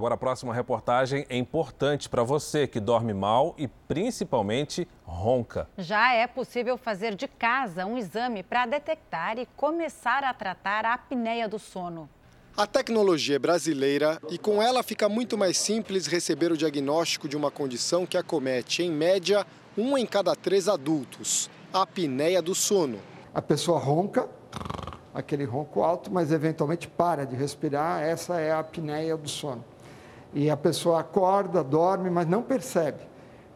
[0.00, 5.68] Agora a próxima reportagem é importante para você que dorme mal e principalmente ronca.
[5.76, 10.94] Já é possível fazer de casa um exame para detectar e começar a tratar a
[10.94, 12.08] apneia do sono.
[12.56, 17.36] A tecnologia é brasileira e com ela fica muito mais simples receber o diagnóstico de
[17.36, 19.46] uma condição que acomete, em média,
[19.76, 22.98] um em cada três adultos, a apneia do sono.
[23.34, 24.26] A pessoa ronca,
[25.12, 29.62] aquele ronco alto, mas eventualmente para de respirar, essa é a apneia do sono.
[30.32, 33.10] E a pessoa acorda, dorme, mas não percebe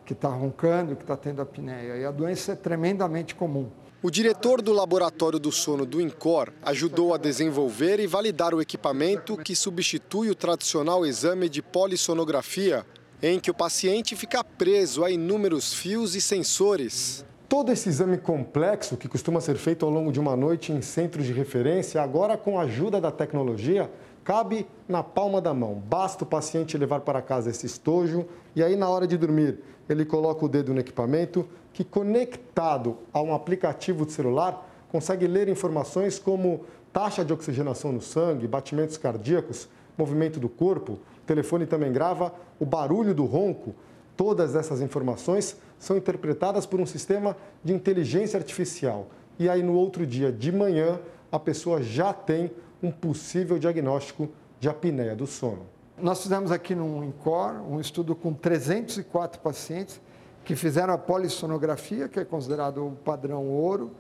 [0.05, 1.97] que está roncando, que está tendo apneia.
[1.97, 3.69] E a doença é tremendamente comum.
[4.03, 9.35] O diretor do laboratório do sono do INCOR ajudou a desenvolver e validar o equipamento
[9.37, 12.85] que substitui o tradicional exame de polissonografia,
[13.23, 17.25] em que o paciente fica preso a inúmeros fios e sensores.
[17.49, 21.25] Todo esse exame complexo, que costuma ser feito ao longo de uma noite em centros
[21.25, 23.91] de referência, agora com a ajuda da tecnologia,
[24.25, 25.75] cabe na palma da mão.
[25.75, 30.05] Basta o paciente levar para casa esse estojo e aí, na hora de dormir, ele
[30.05, 36.19] coloca o dedo no equipamento que, conectado a um aplicativo de celular, consegue ler informações
[36.19, 39.69] como taxa de oxigenação no sangue, batimentos cardíacos,
[39.99, 40.93] movimento do corpo.
[40.93, 43.75] O telefone também grava o barulho do ronco.
[44.17, 49.09] Todas essas informações são interpretadas por um sistema de inteligência artificial.
[49.39, 51.01] E aí, no outro dia de manhã,
[51.31, 52.51] a pessoa já tem
[52.85, 54.29] um possível diagnóstico
[54.61, 55.67] de apneia do sono.
[55.97, 60.01] Nós fizemos aqui no INCOR um estudo com 304 pacientes
[60.45, 63.93] que fizeram a polissonografia, que é considerado o padrão ouro,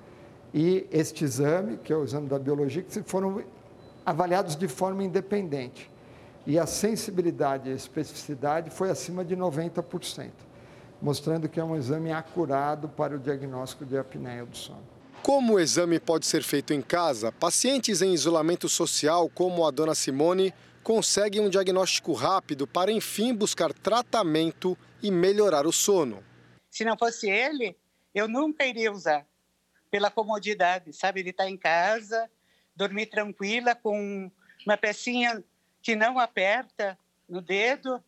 [0.52, 3.42] e este exame, que é o exame da biologia, que foram
[4.04, 5.90] avaliados de forma independente.
[6.46, 10.30] E a sensibilidade e a especificidade foi acima de 90%,
[11.00, 14.93] mostrando que é um exame acurado para o diagnóstico de apneia do sono.
[15.24, 19.94] Como o exame pode ser feito em casa, pacientes em isolamento social, como a dona
[19.94, 20.52] Simone,
[20.82, 26.22] conseguem um diagnóstico rápido para, enfim, buscar tratamento e melhorar o sono.
[26.68, 27.74] Se não fosse ele,
[28.14, 29.26] eu nunca iria usar,
[29.90, 31.20] pela comodidade, sabe?
[31.20, 32.30] Ele estar em casa,
[32.76, 34.30] dormir tranquila com
[34.66, 35.42] uma pecinha
[35.80, 37.98] que não aperta no dedo,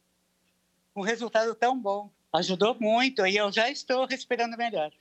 [0.95, 2.11] um resultado tão bom.
[2.31, 4.93] Ajudou muito e eu já estou respirando melhor.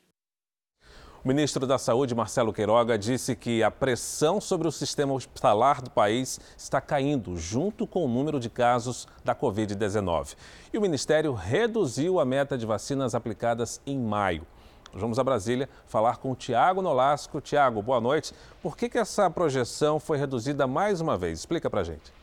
[1.25, 5.89] O ministro da Saúde, Marcelo Queiroga, disse que a pressão sobre o sistema hospitalar do
[5.89, 10.35] país está caindo, junto com o número de casos da Covid-19.
[10.71, 14.45] E o ministério reduziu a meta de vacinas aplicadas em maio.
[14.93, 17.41] Vamos a Brasília falar com o Tiago Nolasco.
[17.41, 18.31] Tiago, boa noite.
[18.61, 21.39] Por que, que essa projeção foi reduzida mais uma vez?
[21.39, 22.13] Explica para gente.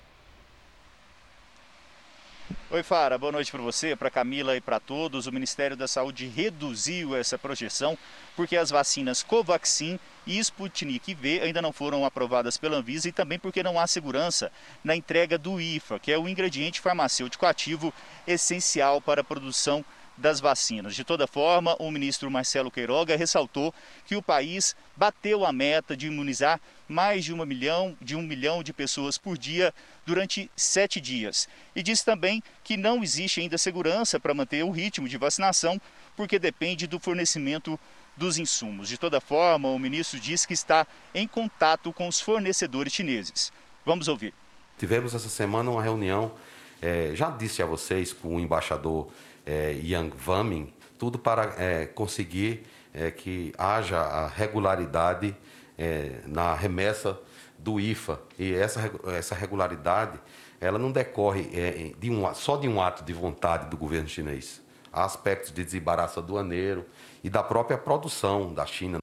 [2.71, 5.27] Oi, Fara, boa noite para você, para Camila e para todos.
[5.27, 7.97] O Ministério da Saúde reduziu essa projeção
[8.35, 13.39] porque as vacinas Covaxin e Sputnik V ainda não foram aprovadas pela Anvisa e também
[13.39, 14.51] porque não há segurança
[14.83, 17.93] na entrega do IFA, que é o ingrediente farmacêutico ativo
[18.27, 19.85] essencial para a produção
[20.17, 20.95] das vacinas.
[20.95, 23.75] De toda forma, o ministro Marcelo Queiroga ressaltou
[24.07, 28.63] que o país bateu a meta de imunizar mais de, uma milhão, de um milhão
[28.63, 29.73] de pessoas por dia
[30.05, 31.49] durante sete dias.
[31.75, 35.81] E disse também que não existe ainda segurança para manter o ritmo de vacinação,
[36.17, 37.79] porque depende do fornecimento
[38.17, 38.89] dos insumos.
[38.89, 43.53] De toda forma, o ministro disse que está em contato com os fornecedores chineses.
[43.85, 44.35] Vamos ouvir.
[44.79, 46.33] Tivemos essa semana uma reunião,
[46.81, 49.09] é, já disse a vocês, com o embaixador
[49.47, 52.65] é, Yang Vamin, tudo para é, conseguir
[52.95, 55.37] é, que haja a regularidade
[55.79, 57.19] é, na remessa
[57.59, 58.21] do IFA.
[58.39, 60.19] E essa, essa regularidade
[60.61, 64.63] ela não decorre é, de um, só de um ato de vontade do governo chinês.
[64.93, 66.87] Há aspectos de desembaraço aduaneiro
[67.25, 69.02] e da própria produção da China.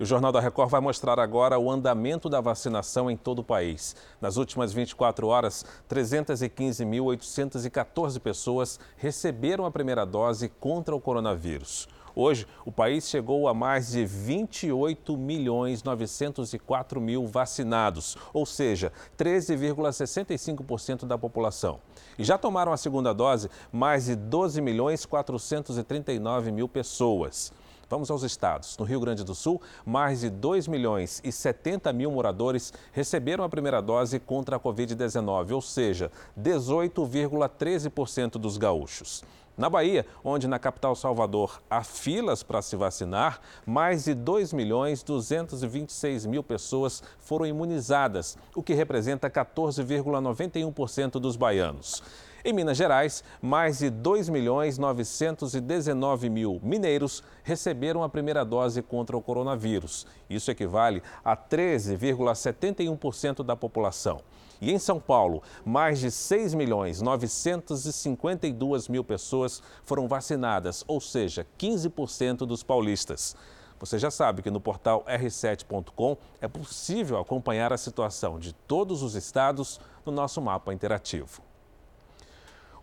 [0.00, 3.96] O Jornal da Record vai mostrar agora o andamento da vacinação em todo o país.
[4.20, 11.88] Nas últimas 24 horas, 315.814 pessoas receberam a primeira dose contra o coronavírus.
[12.14, 21.06] Hoje, o país chegou a mais de 28 milhões 904 mil vacinados, ou seja, 13,65%
[21.06, 21.80] da população.
[22.16, 27.52] E já tomaram a segunda dose mais de 12 milhões 439 mil pessoas.
[27.88, 28.76] Vamos aos estados.
[28.76, 33.48] No Rio Grande do Sul, mais de 2 milhões e 70 mil moradores receberam a
[33.48, 39.24] primeira dose contra a Covid-19, ou seja, 18,13% dos gaúchos.
[39.56, 45.02] Na Bahia, onde na capital Salvador há filas para se vacinar, mais de 2 milhões
[45.02, 52.04] 226 mil pessoas foram imunizadas, o que representa 14,91% dos baianos.
[52.48, 59.14] Em Minas Gerais, mais de 2 milhões 919 mil mineiros receberam a primeira dose contra
[59.14, 60.06] o coronavírus.
[60.30, 64.22] Isso equivale a 13,71% da população.
[64.62, 71.46] E em São Paulo, mais de 6 milhões 952 mil pessoas foram vacinadas, ou seja,
[71.58, 73.36] 15% dos paulistas.
[73.78, 79.14] Você já sabe que no portal r7.com é possível acompanhar a situação de todos os
[79.14, 81.46] estados no nosso mapa interativo.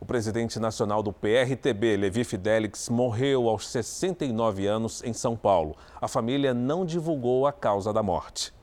[0.06, 5.76] O presidente nacional do PRTB, Levi Fidelix, morreu aos 69 anos em São Paulo.
[6.00, 8.54] A família não divulgou a causa da morte.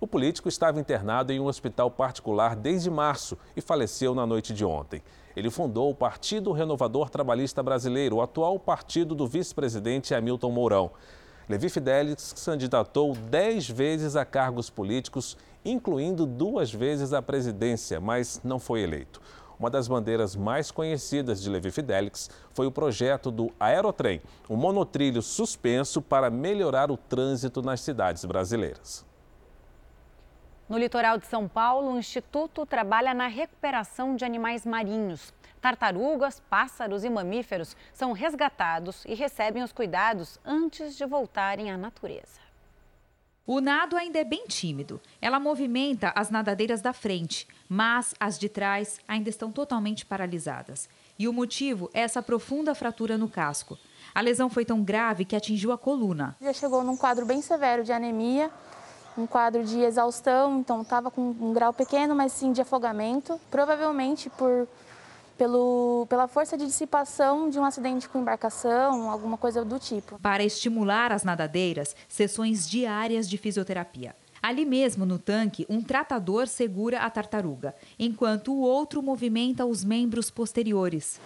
[0.00, 4.64] O político estava internado em um hospital particular desde março e faleceu na noite de
[4.64, 5.00] ontem.
[5.36, 10.90] Ele fundou o Partido Renovador Trabalhista Brasileiro, o atual partido do vice-presidente Hamilton Mourão.
[11.48, 18.58] Levi Fidelix candidatou dez vezes a cargos políticos, incluindo duas vezes à presidência, mas não
[18.58, 19.22] foi eleito.
[19.64, 25.22] Uma das bandeiras mais conhecidas de Levi Fidelix foi o projeto do Aerotrem, um monotrilho
[25.22, 29.06] suspenso para melhorar o trânsito nas cidades brasileiras.
[30.68, 35.32] No litoral de São Paulo, o Instituto trabalha na recuperação de animais marinhos.
[35.62, 42.43] Tartarugas, pássaros e mamíferos são resgatados e recebem os cuidados antes de voltarem à natureza.
[43.46, 44.98] O nado ainda é bem tímido.
[45.20, 50.88] Ela movimenta as nadadeiras da frente, mas as de trás ainda estão totalmente paralisadas.
[51.18, 53.78] E o motivo é essa profunda fratura no casco.
[54.14, 56.34] A lesão foi tão grave que atingiu a coluna.
[56.40, 58.50] Já chegou num quadro bem severo de anemia,
[59.16, 63.38] um quadro de exaustão, então estava com um grau pequeno, mas sim de afogamento.
[63.50, 64.66] Provavelmente por
[65.36, 70.18] pelo, pela força de dissipação de um acidente com embarcação, alguma coisa do tipo.
[70.20, 74.14] Para estimular as nadadeiras, sessões diárias de fisioterapia.
[74.42, 80.30] Ali mesmo no tanque, um tratador segura a tartaruga, enquanto o outro movimenta os membros
[80.30, 81.18] posteriores.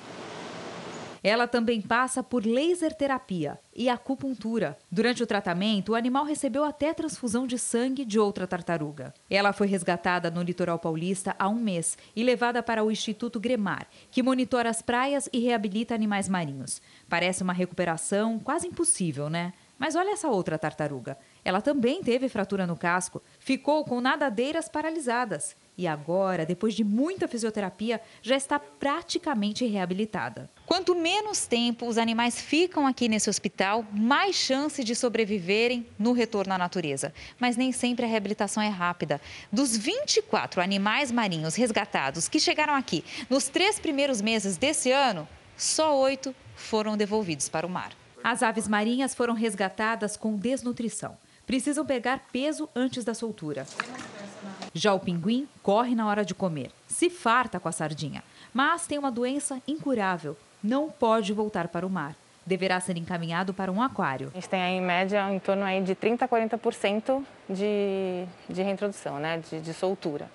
[1.23, 4.77] Ela também passa por laser terapia e acupuntura.
[4.91, 9.15] Durante o tratamento, o animal recebeu até transfusão de sangue de outra tartaruga.
[9.31, 13.87] Ela foi resgatada no litoral paulista há um mês e levada para o Instituto Gremar,
[14.11, 16.81] que monitora as praias e reabilita animais marinhos.
[17.09, 19.53] Parece uma recuperação quase impossível, né?
[19.79, 21.17] Mas olha essa outra tartaruga.
[21.45, 27.29] Ela também teve fratura no casco, ficou com nadadeiras paralisadas e agora, depois de muita
[27.29, 30.51] fisioterapia, já está praticamente reabilitada.
[30.67, 36.53] Quanto menos tempo os animais ficam aqui nesse hospital, mais chance de sobreviverem no retorno
[36.53, 37.15] à natureza.
[37.39, 39.21] Mas nem sempre a reabilitação é rápida.
[39.53, 45.97] Dos 24 animais marinhos resgatados que chegaram aqui nos três primeiros meses desse ano, só
[46.01, 47.93] oito foram devolvidos para o mar.
[48.25, 51.17] As aves marinhas foram resgatadas com desnutrição.
[51.47, 53.65] Precisam pegar peso antes da soltura.
[54.75, 56.71] Já o pinguim corre na hora de comer.
[56.87, 60.37] se farta com a sardinha, mas tem uma doença incurável.
[60.63, 62.15] Não pode voltar para o mar.
[62.45, 64.31] Deverá ser encaminhado para um aquário.
[64.33, 68.63] A gente tem aí, em média em torno aí de 30% a 40% de, de
[68.63, 69.39] reintrodução, né?
[69.39, 70.31] de, de soltura.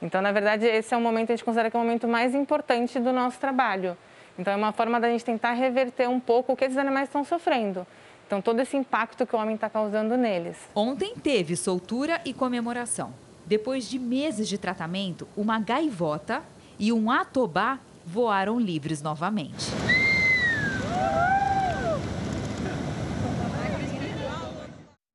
[0.00, 2.34] Então, na verdade, esse é o momento, a gente considera que é o momento mais
[2.34, 3.96] importante do nosso trabalho.
[4.38, 7.22] Então, é uma forma da gente tentar reverter um pouco o que esses animais estão
[7.22, 7.86] sofrendo.
[8.26, 10.56] Então, todo esse impacto que o homem está causando neles.
[10.74, 13.12] Ontem teve soltura e comemoração.
[13.44, 16.42] Depois de meses de tratamento, uma gaivota
[16.78, 19.66] e um atobá voaram livres novamente.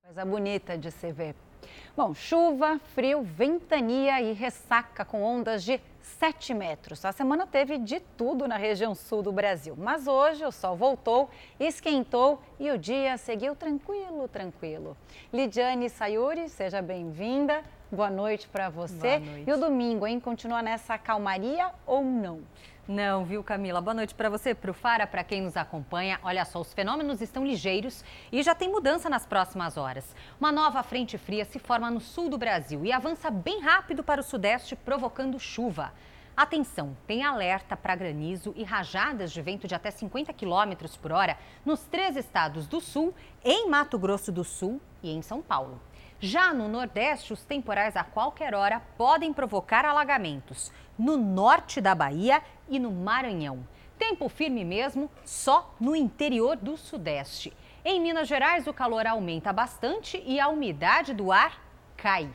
[0.04, 1.36] Coisa bonita de se ver.
[1.96, 5.80] Bom, chuva, frio, ventania e ressaca com ondas de
[6.20, 7.04] 7 metros.
[7.04, 11.30] A semana teve de tudo na região sul do Brasil, mas hoje o sol voltou,
[11.60, 14.96] esquentou e o dia seguiu tranquilo, tranquilo.
[15.34, 17.64] Lidiane Sayuri, seja bem-vinda.
[17.90, 19.18] Boa noite para você.
[19.18, 19.50] Noite.
[19.50, 20.20] E o domingo, hein?
[20.20, 22.42] Continua nessa calmaria ou não?
[22.86, 23.80] Não, viu, Camila?
[23.80, 26.20] Boa noite para você, para o Fara, para quem nos acompanha.
[26.22, 30.14] Olha só, os fenômenos estão ligeiros e já tem mudança nas próximas horas.
[30.38, 34.20] Uma nova frente fria se forma no sul do Brasil e avança bem rápido para
[34.20, 35.94] o sudeste, provocando chuva.
[36.36, 41.38] Atenção, tem alerta para granizo e rajadas de vento de até 50 km por hora
[41.66, 43.16] nos três estados do sul,
[43.46, 45.80] em Mato Grosso do Sul e em São Paulo.
[46.20, 52.42] Já no Nordeste, os temporais a qualquer hora podem provocar alagamentos no norte da Bahia
[52.68, 53.60] e no Maranhão.
[54.00, 57.54] Tempo firme mesmo só no interior do Sudeste.
[57.86, 61.62] Em Minas Gerais, o calor aumenta bastante e a umidade do ar
[61.96, 62.28] cai.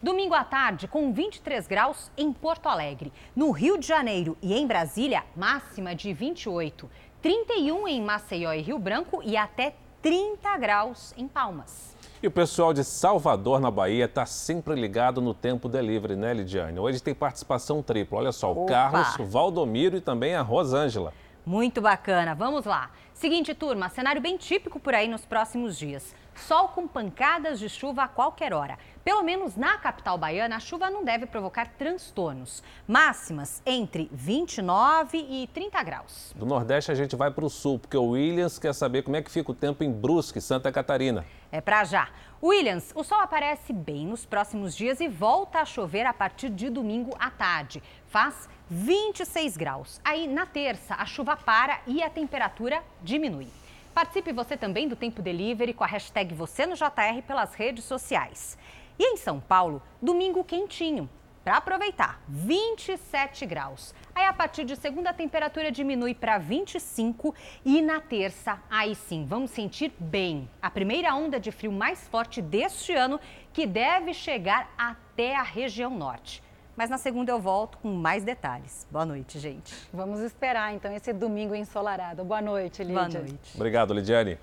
[0.00, 3.12] Domingo à tarde, com 23 graus em Porto Alegre.
[3.34, 6.88] No Rio de Janeiro e em Brasília, máxima de 28.
[7.20, 11.93] 31 em Maceió e Rio Branco e até 30 graus em Palmas.
[12.24, 16.78] E o pessoal de Salvador, na Bahia, está sempre ligado no tempo delivery, né, Lidiane?
[16.78, 18.16] Hoje tem participação tripla.
[18.18, 18.72] Olha só, o Opa!
[18.72, 21.12] Carlos, o Valdomiro e também a Rosângela.
[21.44, 22.90] Muito bacana, vamos lá.
[23.12, 26.14] Seguinte, turma, cenário bem típico por aí nos próximos dias.
[26.34, 28.78] Sol com pancadas de chuva a qualquer hora.
[29.04, 32.62] Pelo menos na capital baiana, a chuva não deve provocar transtornos.
[32.88, 36.32] Máximas entre 29 e 30 graus.
[36.34, 39.22] Do Nordeste a gente vai para o Sul, porque o Williams quer saber como é
[39.22, 41.24] que fica o tempo em Brusque, Santa Catarina.
[41.52, 42.08] É pra já.
[42.42, 46.68] Williams, o sol aparece bem nos próximos dias e volta a chover a partir de
[46.68, 47.82] domingo à tarde.
[48.06, 50.00] Faz 26 graus.
[50.04, 53.48] Aí na terça a chuva para e a temperatura diminui.
[53.94, 58.58] Participe você também do Tempo Delivery com a hashtag você no JR pelas redes sociais.
[58.98, 61.08] E em São Paulo, domingo quentinho.
[61.44, 63.94] Para aproveitar, 27 graus.
[64.12, 67.32] Aí a partir de segunda a temperatura diminui para 25
[67.64, 70.50] e na terça, aí sim, vamos sentir bem.
[70.60, 73.20] A primeira onda de frio mais forte deste ano
[73.52, 76.42] que deve chegar até a região norte.
[76.76, 78.86] Mas na segunda eu volto com mais detalhes.
[78.90, 79.72] Boa noite, gente.
[79.92, 82.24] Vamos esperar então esse domingo ensolarado.
[82.24, 83.08] Boa noite, Lídia.
[83.08, 83.54] Boa noite.
[83.54, 84.38] Obrigado, Lidiane.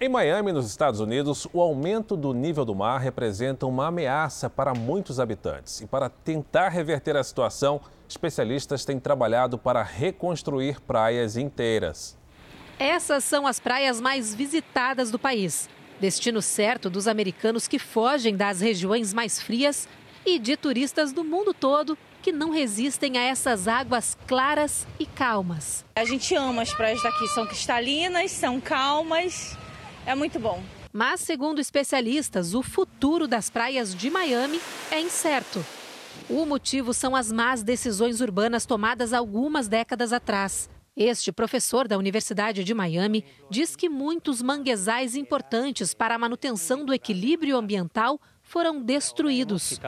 [0.00, 4.74] Em Miami, nos Estados Unidos, o aumento do nível do mar representa uma ameaça para
[4.74, 5.80] muitos habitantes.
[5.80, 12.18] E para tentar reverter a situação, especialistas têm trabalhado para reconstruir praias inteiras.
[12.76, 15.68] Essas são as praias mais visitadas do país.
[16.00, 19.88] Destino certo dos americanos que fogem das regiões mais frias
[20.26, 25.84] e de turistas do mundo todo que não resistem a essas águas claras e calmas.
[25.96, 29.56] A gente ama as praias daqui, são cristalinas, são calmas,
[30.06, 30.62] é muito bom.
[30.92, 34.60] Mas, segundo especialistas, o futuro das praias de Miami
[34.90, 35.64] é incerto.
[36.30, 40.70] O motivo são as más decisões urbanas tomadas algumas décadas atrás.
[40.96, 46.94] Este professor da Universidade de Miami diz que muitos manguezais importantes para a manutenção do
[46.94, 48.20] equilíbrio ambiental
[48.54, 49.80] foram destruídos.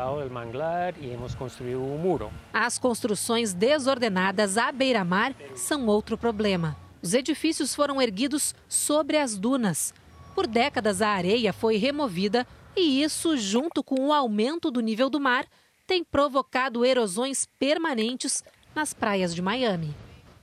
[2.52, 6.76] As construções desordenadas à beira-mar são outro problema.
[7.00, 9.94] Os edifícios foram erguidos sobre as dunas.
[10.34, 12.44] Por décadas, a areia foi removida
[12.74, 15.46] e isso, junto com o aumento do nível do mar,
[15.86, 18.42] tem provocado erosões permanentes
[18.74, 19.94] nas praias de Miami.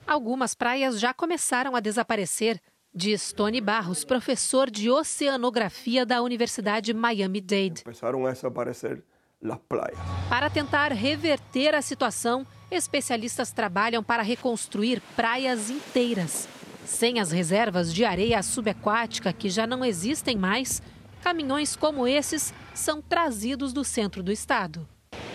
[0.07, 2.61] Algumas praias já começaram a desaparecer,
[2.93, 7.83] diz Tony Barros, professor de oceanografia da Universidade Miami-Dade.
[7.83, 9.03] Começaram a desaparecer
[9.43, 9.97] as praias.
[10.29, 16.47] Para tentar reverter a situação, especialistas trabalham para reconstruir praias inteiras.
[16.85, 20.81] Sem as reservas de areia subaquática que já não existem mais,
[21.21, 24.87] caminhões como esses são trazidos do centro do estado.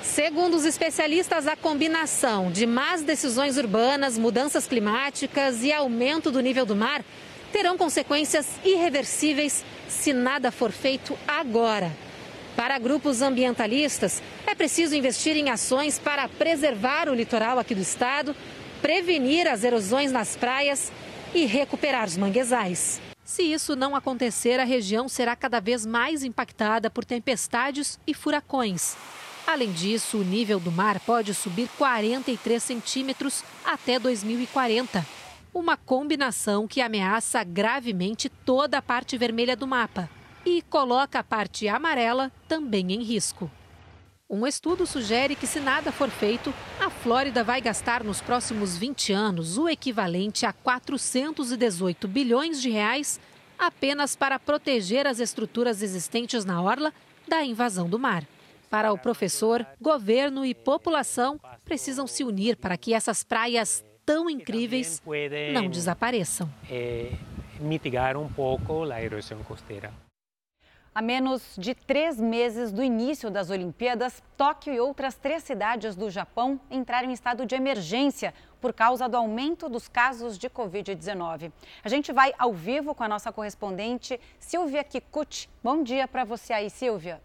[0.03, 6.65] Segundo os especialistas, a combinação de más decisões urbanas, mudanças climáticas e aumento do nível
[6.65, 7.05] do mar
[7.53, 11.91] terão consequências irreversíveis se nada for feito agora.
[12.57, 18.35] Para grupos ambientalistas, é preciso investir em ações para preservar o litoral aqui do estado,
[18.83, 20.91] prevenir as erosões nas praias
[21.35, 23.01] e recuperar os manguezais.
[23.25, 28.97] Se isso não acontecer, a região será cada vez mais impactada por tempestades e furacões.
[29.47, 35.07] Além disso, o nível do mar pode subir 43 centímetros até 2040.
[35.59, 40.09] Uma combinação que ameaça gravemente toda a parte vermelha do mapa
[40.47, 43.51] e coloca a parte amarela também em risco.
[44.31, 49.13] Um estudo sugere que, se nada for feito, a Flórida vai gastar nos próximos 20
[49.13, 53.19] anos o equivalente a 418 bilhões de reais
[53.59, 56.95] apenas para proteger as estruturas existentes na orla
[57.27, 58.25] da invasão do mar.
[58.71, 65.03] Para o professor, governo e população precisam se unir para que essas praias tão incríveis
[65.53, 66.49] não desapareçam.
[66.71, 67.13] Eh,
[67.61, 69.93] mitigar um pouco a erosão costeira.
[70.95, 76.09] A menos de três meses do início das Olimpíadas, Tóquio e outras três cidades do
[76.09, 78.33] Japão entraram em estado de emergência
[78.63, 81.53] por causa do aumento dos casos de Covid-19.
[81.85, 85.51] A gente vai ao vivo com a nossa correspondente Silvia Kikuchi.
[85.63, 87.21] Bom dia para você aí, Silvia.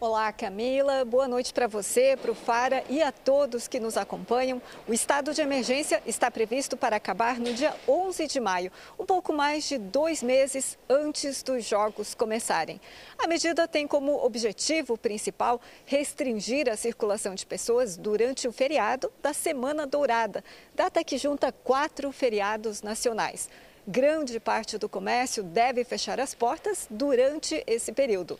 [0.00, 1.04] Olá, Camila.
[1.04, 4.62] Boa noite para você, para o Fara e a todos que nos acompanham.
[4.86, 9.32] O estado de emergência está previsto para acabar no dia 11 de maio, um pouco
[9.32, 12.80] mais de dois meses antes dos Jogos começarem.
[13.18, 19.32] A medida tem como objetivo principal restringir a circulação de pessoas durante o feriado da
[19.32, 20.44] Semana Dourada,
[20.76, 23.50] data que junta quatro feriados nacionais.
[23.84, 28.38] Grande parte do comércio deve fechar as portas durante esse período.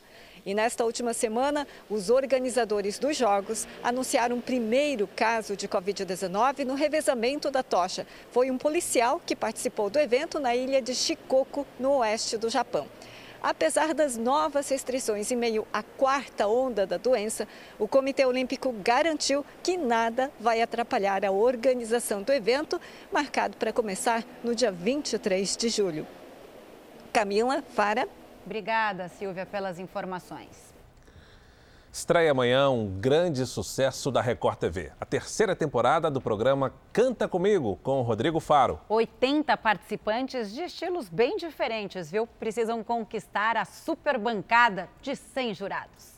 [0.48, 6.72] E nesta última semana, os organizadores dos Jogos anunciaram um primeiro caso de Covid-19 no
[6.72, 8.06] revezamento da tocha.
[8.30, 12.86] Foi um policial que participou do evento na ilha de Shikoku, no oeste do Japão.
[13.42, 17.46] Apesar das novas restrições em meio à quarta onda da doença,
[17.78, 22.80] o Comitê Olímpico garantiu que nada vai atrapalhar a organização do evento,
[23.12, 26.06] marcado para começar no dia 23 de julho.
[27.12, 28.08] Camila, Fara.
[28.48, 30.74] Obrigada, Silvia, pelas informações.
[31.92, 34.90] Estreia amanhã um grande sucesso da Record TV.
[34.98, 38.80] A terceira temporada do programa Canta Comigo, com o Rodrigo Faro.
[38.88, 42.26] 80 participantes de estilos bem diferentes, viu?
[42.26, 46.14] Precisam conquistar a super bancada de 100 jurados.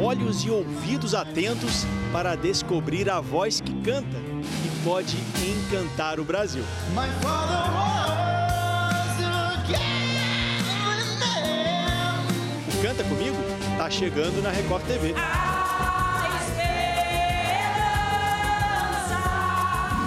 [0.00, 6.62] Olhos e ouvidos atentos para descobrir a voz que canta e pode encantar o Brasil.
[12.84, 13.38] Canta Comigo
[13.78, 15.14] tá chegando na Record TV.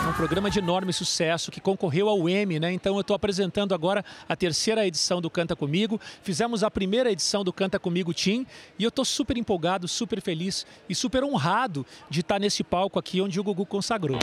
[0.05, 2.71] É um programa de enorme sucesso que concorreu ao Emmy, né?
[2.71, 5.99] Então eu estou apresentando agora a terceira edição do Canta Comigo.
[6.21, 8.45] Fizemos a primeira edição do Canta Comigo Team
[8.78, 13.19] e eu estou super empolgado, super feliz e super honrado de estar nesse palco aqui
[13.19, 14.19] onde o Gugu consagrou.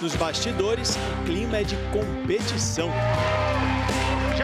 [0.00, 2.88] Nos bastidores, o clima é de competição.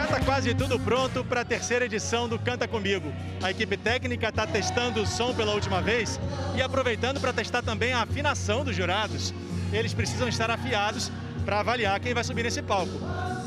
[0.07, 3.11] Está quase tudo pronto para a terceira edição do Canta Comigo.
[3.43, 6.17] A equipe técnica está testando o som pela última vez
[6.55, 9.33] e aproveitando para testar também a afinação dos jurados.
[9.73, 11.11] Eles precisam estar afiados
[11.43, 12.93] para avaliar quem vai subir nesse palco.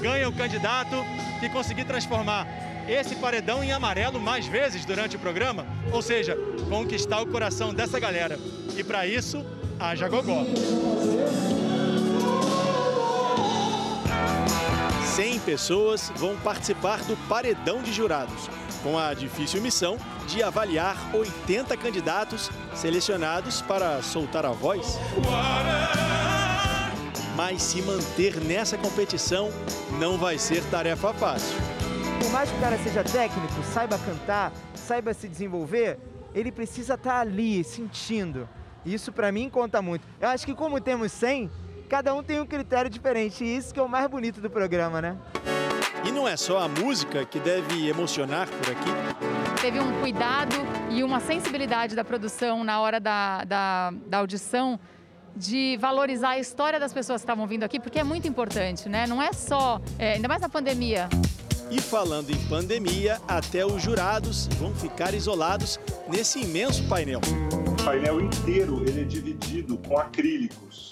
[0.02, 1.02] Ganha o candidato
[1.40, 2.46] que conseguir transformar
[2.86, 6.36] esse paredão em amarelo mais vezes durante o programa, ou seja,
[6.68, 8.38] conquistar o coração dessa galera.
[8.76, 9.42] E para isso,
[9.78, 10.44] haja gogó.
[15.20, 18.48] 100 pessoas vão participar do paredão de jurados,
[18.82, 24.98] com a difícil missão de avaliar 80 candidatos selecionados para soltar a voz.
[27.36, 29.50] Mas se manter nessa competição
[29.98, 31.58] não vai ser tarefa fácil.
[32.18, 35.98] Por mais que o cara seja técnico, saiba cantar, saiba se desenvolver,
[36.34, 38.48] ele precisa estar ali, sentindo.
[38.86, 40.06] Isso para mim conta muito.
[40.18, 41.50] Eu acho que como temos 100,
[41.90, 45.02] cada um tem um critério diferente e isso que é o mais bonito do programa,
[45.02, 45.16] né?
[46.06, 49.60] E não é só a música que deve emocionar por aqui.
[49.60, 50.54] Teve um cuidado
[50.88, 54.78] e uma sensibilidade da produção na hora da, da, da audição
[55.34, 59.04] de valorizar a história das pessoas que estavam vindo aqui, porque é muito importante, né?
[59.08, 61.08] Não é só, é, ainda mais na pandemia.
[61.72, 65.78] E falando em pandemia, até os jurados vão ficar isolados
[66.08, 67.20] nesse imenso painel.
[67.66, 70.89] O painel inteiro ele é dividido com acrílicos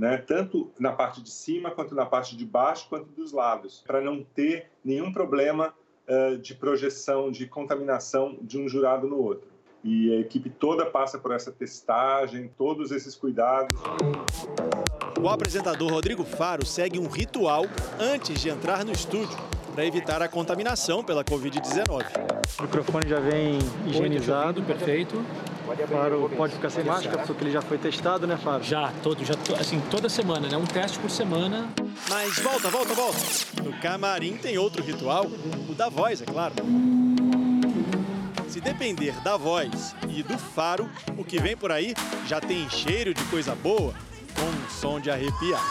[0.00, 0.16] né?
[0.16, 4.24] tanto na parte de cima, quanto na parte de baixo, quanto dos lados, para não
[4.24, 5.74] ter nenhum problema
[6.08, 9.50] uh, de projeção, de contaminação de um jurado no outro.
[9.84, 13.78] E a equipe toda passa por essa testagem, todos esses cuidados.
[15.20, 17.64] O apresentador Rodrigo Faro segue um ritual
[17.98, 19.38] antes de entrar no estúdio.
[19.74, 22.04] para evitar a contaminação pela Covid-19.
[22.58, 24.62] O microfone já vem higienizado.
[24.62, 25.24] perfeito.
[25.76, 28.62] Faro pode ficar sem máscara porque ele já foi testado, né, Faro?
[28.62, 30.56] Já, todo, já, assim, toda semana, né?
[30.56, 31.68] Um teste por semana.
[32.08, 33.18] Mas volta, volta, volta.
[33.62, 35.26] No camarim tem outro ritual,
[35.68, 36.54] o da voz, é claro.
[38.48, 41.94] Se depender da voz e do faro, o que vem por aí
[42.26, 43.94] já tem cheiro de coisa boa,
[44.34, 45.62] com um som de arrepiar.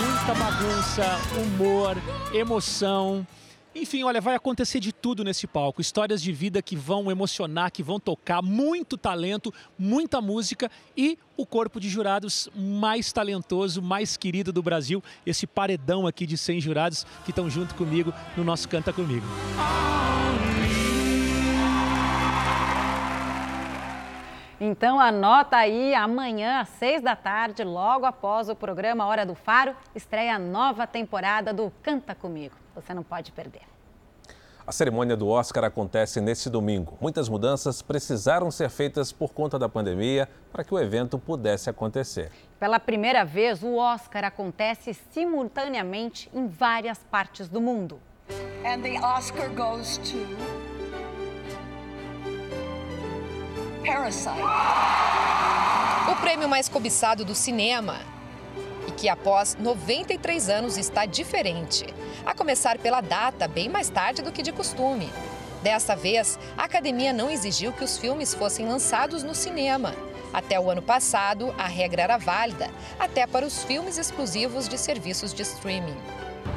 [0.00, 1.96] Muita bagunça, humor,
[2.32, 3.26] emoção.
[3.74, 5.80] Enfim, olha, vai acontecer de tudo nesse palco.
[5.80, 11.44] Histórias de vida que vão emocionar, que vão tocar, muito talento, muita música e o
[11.44, 15.02] corpo de jurados mais talentoso, mais querido do Brasil.
[15.26, 19.26] Esse paredão aqui de 100 jurados que estão junto comigo no nosso Canta Comigo.
[24.60, 29.74] Então anota aí, amanhã às seis da tarde, logo após o programa Hora do Faro,
[29.96, 32.63] estreia a nova temporada do Canta Comigo.
[32.74, 33.62] Você não pode perder.
[34.66, 36.96] A cerimônia do Oscar acontece nesse domingo.
[36.98, 42.32] Muitas mudanças precisaram ser feitas por conta da pandemia para que o evento pudesse acontecer.
[42.58, 48.00] Pela primeira vez, o Oscar acontece simultaneamente em várias partes do mundo.
[48.64, 50.16] And the Oscar goes to
[53.84, 54.40] Parasite.
[56.10, 58.13] O prêmio mais cobiçado do cinema
[58.96, 61.86] que após 93 anos está diferente,
[62.24, 65.10] a começar pela data bem mais tarde do que de costume.
[65.62, 69.94] Dessa vez, a academia não exigiu que os filmes fossem lançados no cinema.
[70.32, 72.68] Até o ano passado, a regra era válida,
[72.98, 75.96] até para os filmes exclusivos de serviços de streaming.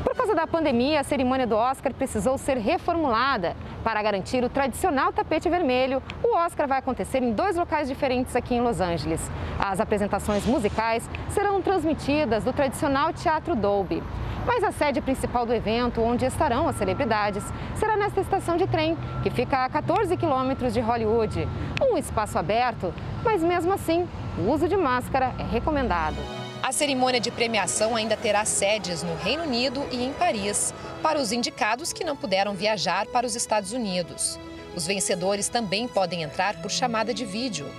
[0.04, 3.56] Por causa da pandemia, a cerimônia do Oscar precisou ser reformulada.
[3.84, 8.56] Para garantir o tradicional tapete vermelho, o Oscar vai acontecer em dois locais diferentes aqui
[8.56, 9.32] em Los Angeles.
[9.60, 14.04] As apresentações musicais serão transmitidas do tradicional Teatro Dolby.
[14.46, 17.44] Mas a sede principal do evento, onde estarão as celebridades,
[17.76, 21.48] será nesta estação de trem, que fica a 14 quilômetros de Hollywood.
[21.82, 24.08] Um espaço aberto, mas mesmo assim,
[24.38, 26.37] o uso de máscara é recomendado.
[26.62, 31.32] A cerimônia de premiação ainda terá sedes no Reino Unido e em Paris, para os
[31.32, 34.40] indicados que não puderam viajar para os Estados Unidos.
[34.76, 37.70] Os vencedores também podem entrar por chamada de vídeo.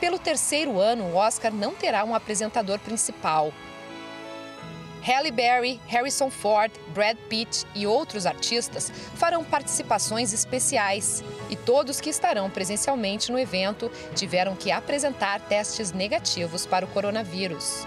[0.00, 3.52] Pelo terceiro ano, o Oscar não terá um apresentador principal.
[5.02, 12.10] Halle Berry, Harrison Ford, Brad Pitt e outros artistas farão participações especiais e todos que
[12.10, 17.86] estarão presencialmente no evento tiveram que apresentar testes negativos para o coronavírus.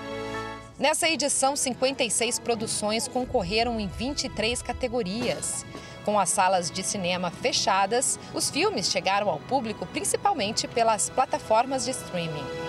[0.80, 5.64] Nessa edição, 56 produções concorreram em 23 categorias.
[6.04, 11.92] Com as salas de cinema fechadas, os filmes chegaram ao público principalmente pelas plataformas de
[11.92, 12.63] streaming.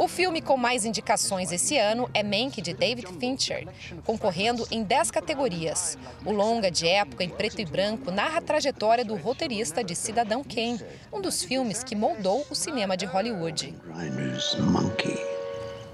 [0.00, 3.68] O filme com mais indicações esse ano é Mank, de David Fincher,
[4.02, 5.98] concorrendo em 10 categorias.
[6.24, 10.42] O longa de época em preto e branco narra a trajetória do roteirista de Cidadão
[10.42, 10.80] Kane,
[11.12, 13.74] um dos filmes que moldou o cinema de Hollywood.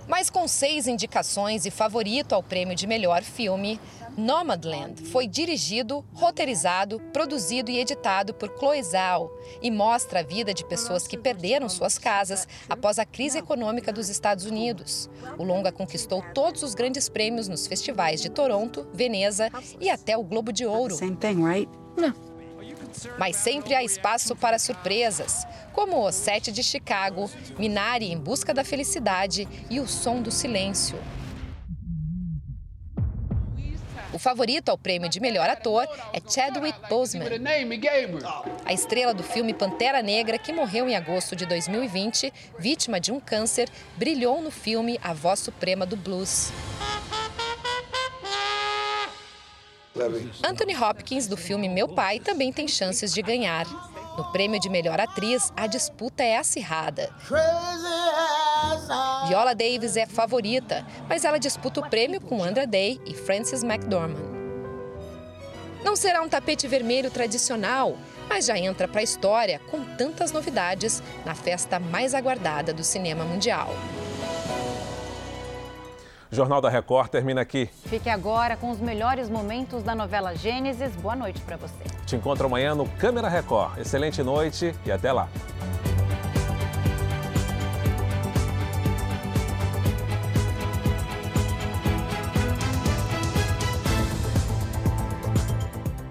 [0.08, 3.80] Mas com seis indicações e favorito ao prêmio de melhor filme,
[4.16, 9.30] Nomadland foi dirigido, roteirizado, produzido e editado por Chloe Zhao
[9.60, 14.08] e mostra a vida de pessoas que perderam suas casas após a crise econômica dos
[14.08, 15.10] Estados Unidos.
[15.36, 19.50] O longa conquistou todos os grandes prêmios nos festivais de Toronto, Veneza
[19.80, 20.96] e até o Globo de Ouro.
[23.18, 28.64] Mas sempre há espaço para surpresas, como o Sete de Chicago, Minari em Busca da
[28.64, 30.98] Felicidade e O Som do Silêncio.
[34.16, 37.26] O favorito ao prêmio de melhor ator é Chadwick Boseman.
[38.64, 43.20] A estrela do filme Pantera Negra, que morreu em agosto de 2020, vítima de um
[43.20, 46.50] câncer, brilhou no filme A Voz Suprema do Blues.
[50.44, 53.66] Anthony Hopkins, do filme Meu Pai, também tem chances de ganhar.
[54.16, 57.10] No prêmio de melhor atriz, a disputa é acirrada.
[59.28, 64.36] Viola Davis é favorita, mas ela disputa o prêmio com Andra Day e Frances McDormand.
[65.84, 67.96] Não será um tapete vermelho tradicional,
[68.28, 73.24] mas já entra para a história com tantas novidades na festa mais aguardada do cinema
[73.24, 73.68] mundial.
[76.30, 77.70] O Jornal da Record termina aqui.
[77.84, 80.94] Fique agora com os melhores momentos da novela Gênesis.
[80.96, 81.84] Boa noite para você.
[82.04, 83.78] Te encontro amanhã no Câmera Record.
[83.78, 85.28] Excelente noite e até lá.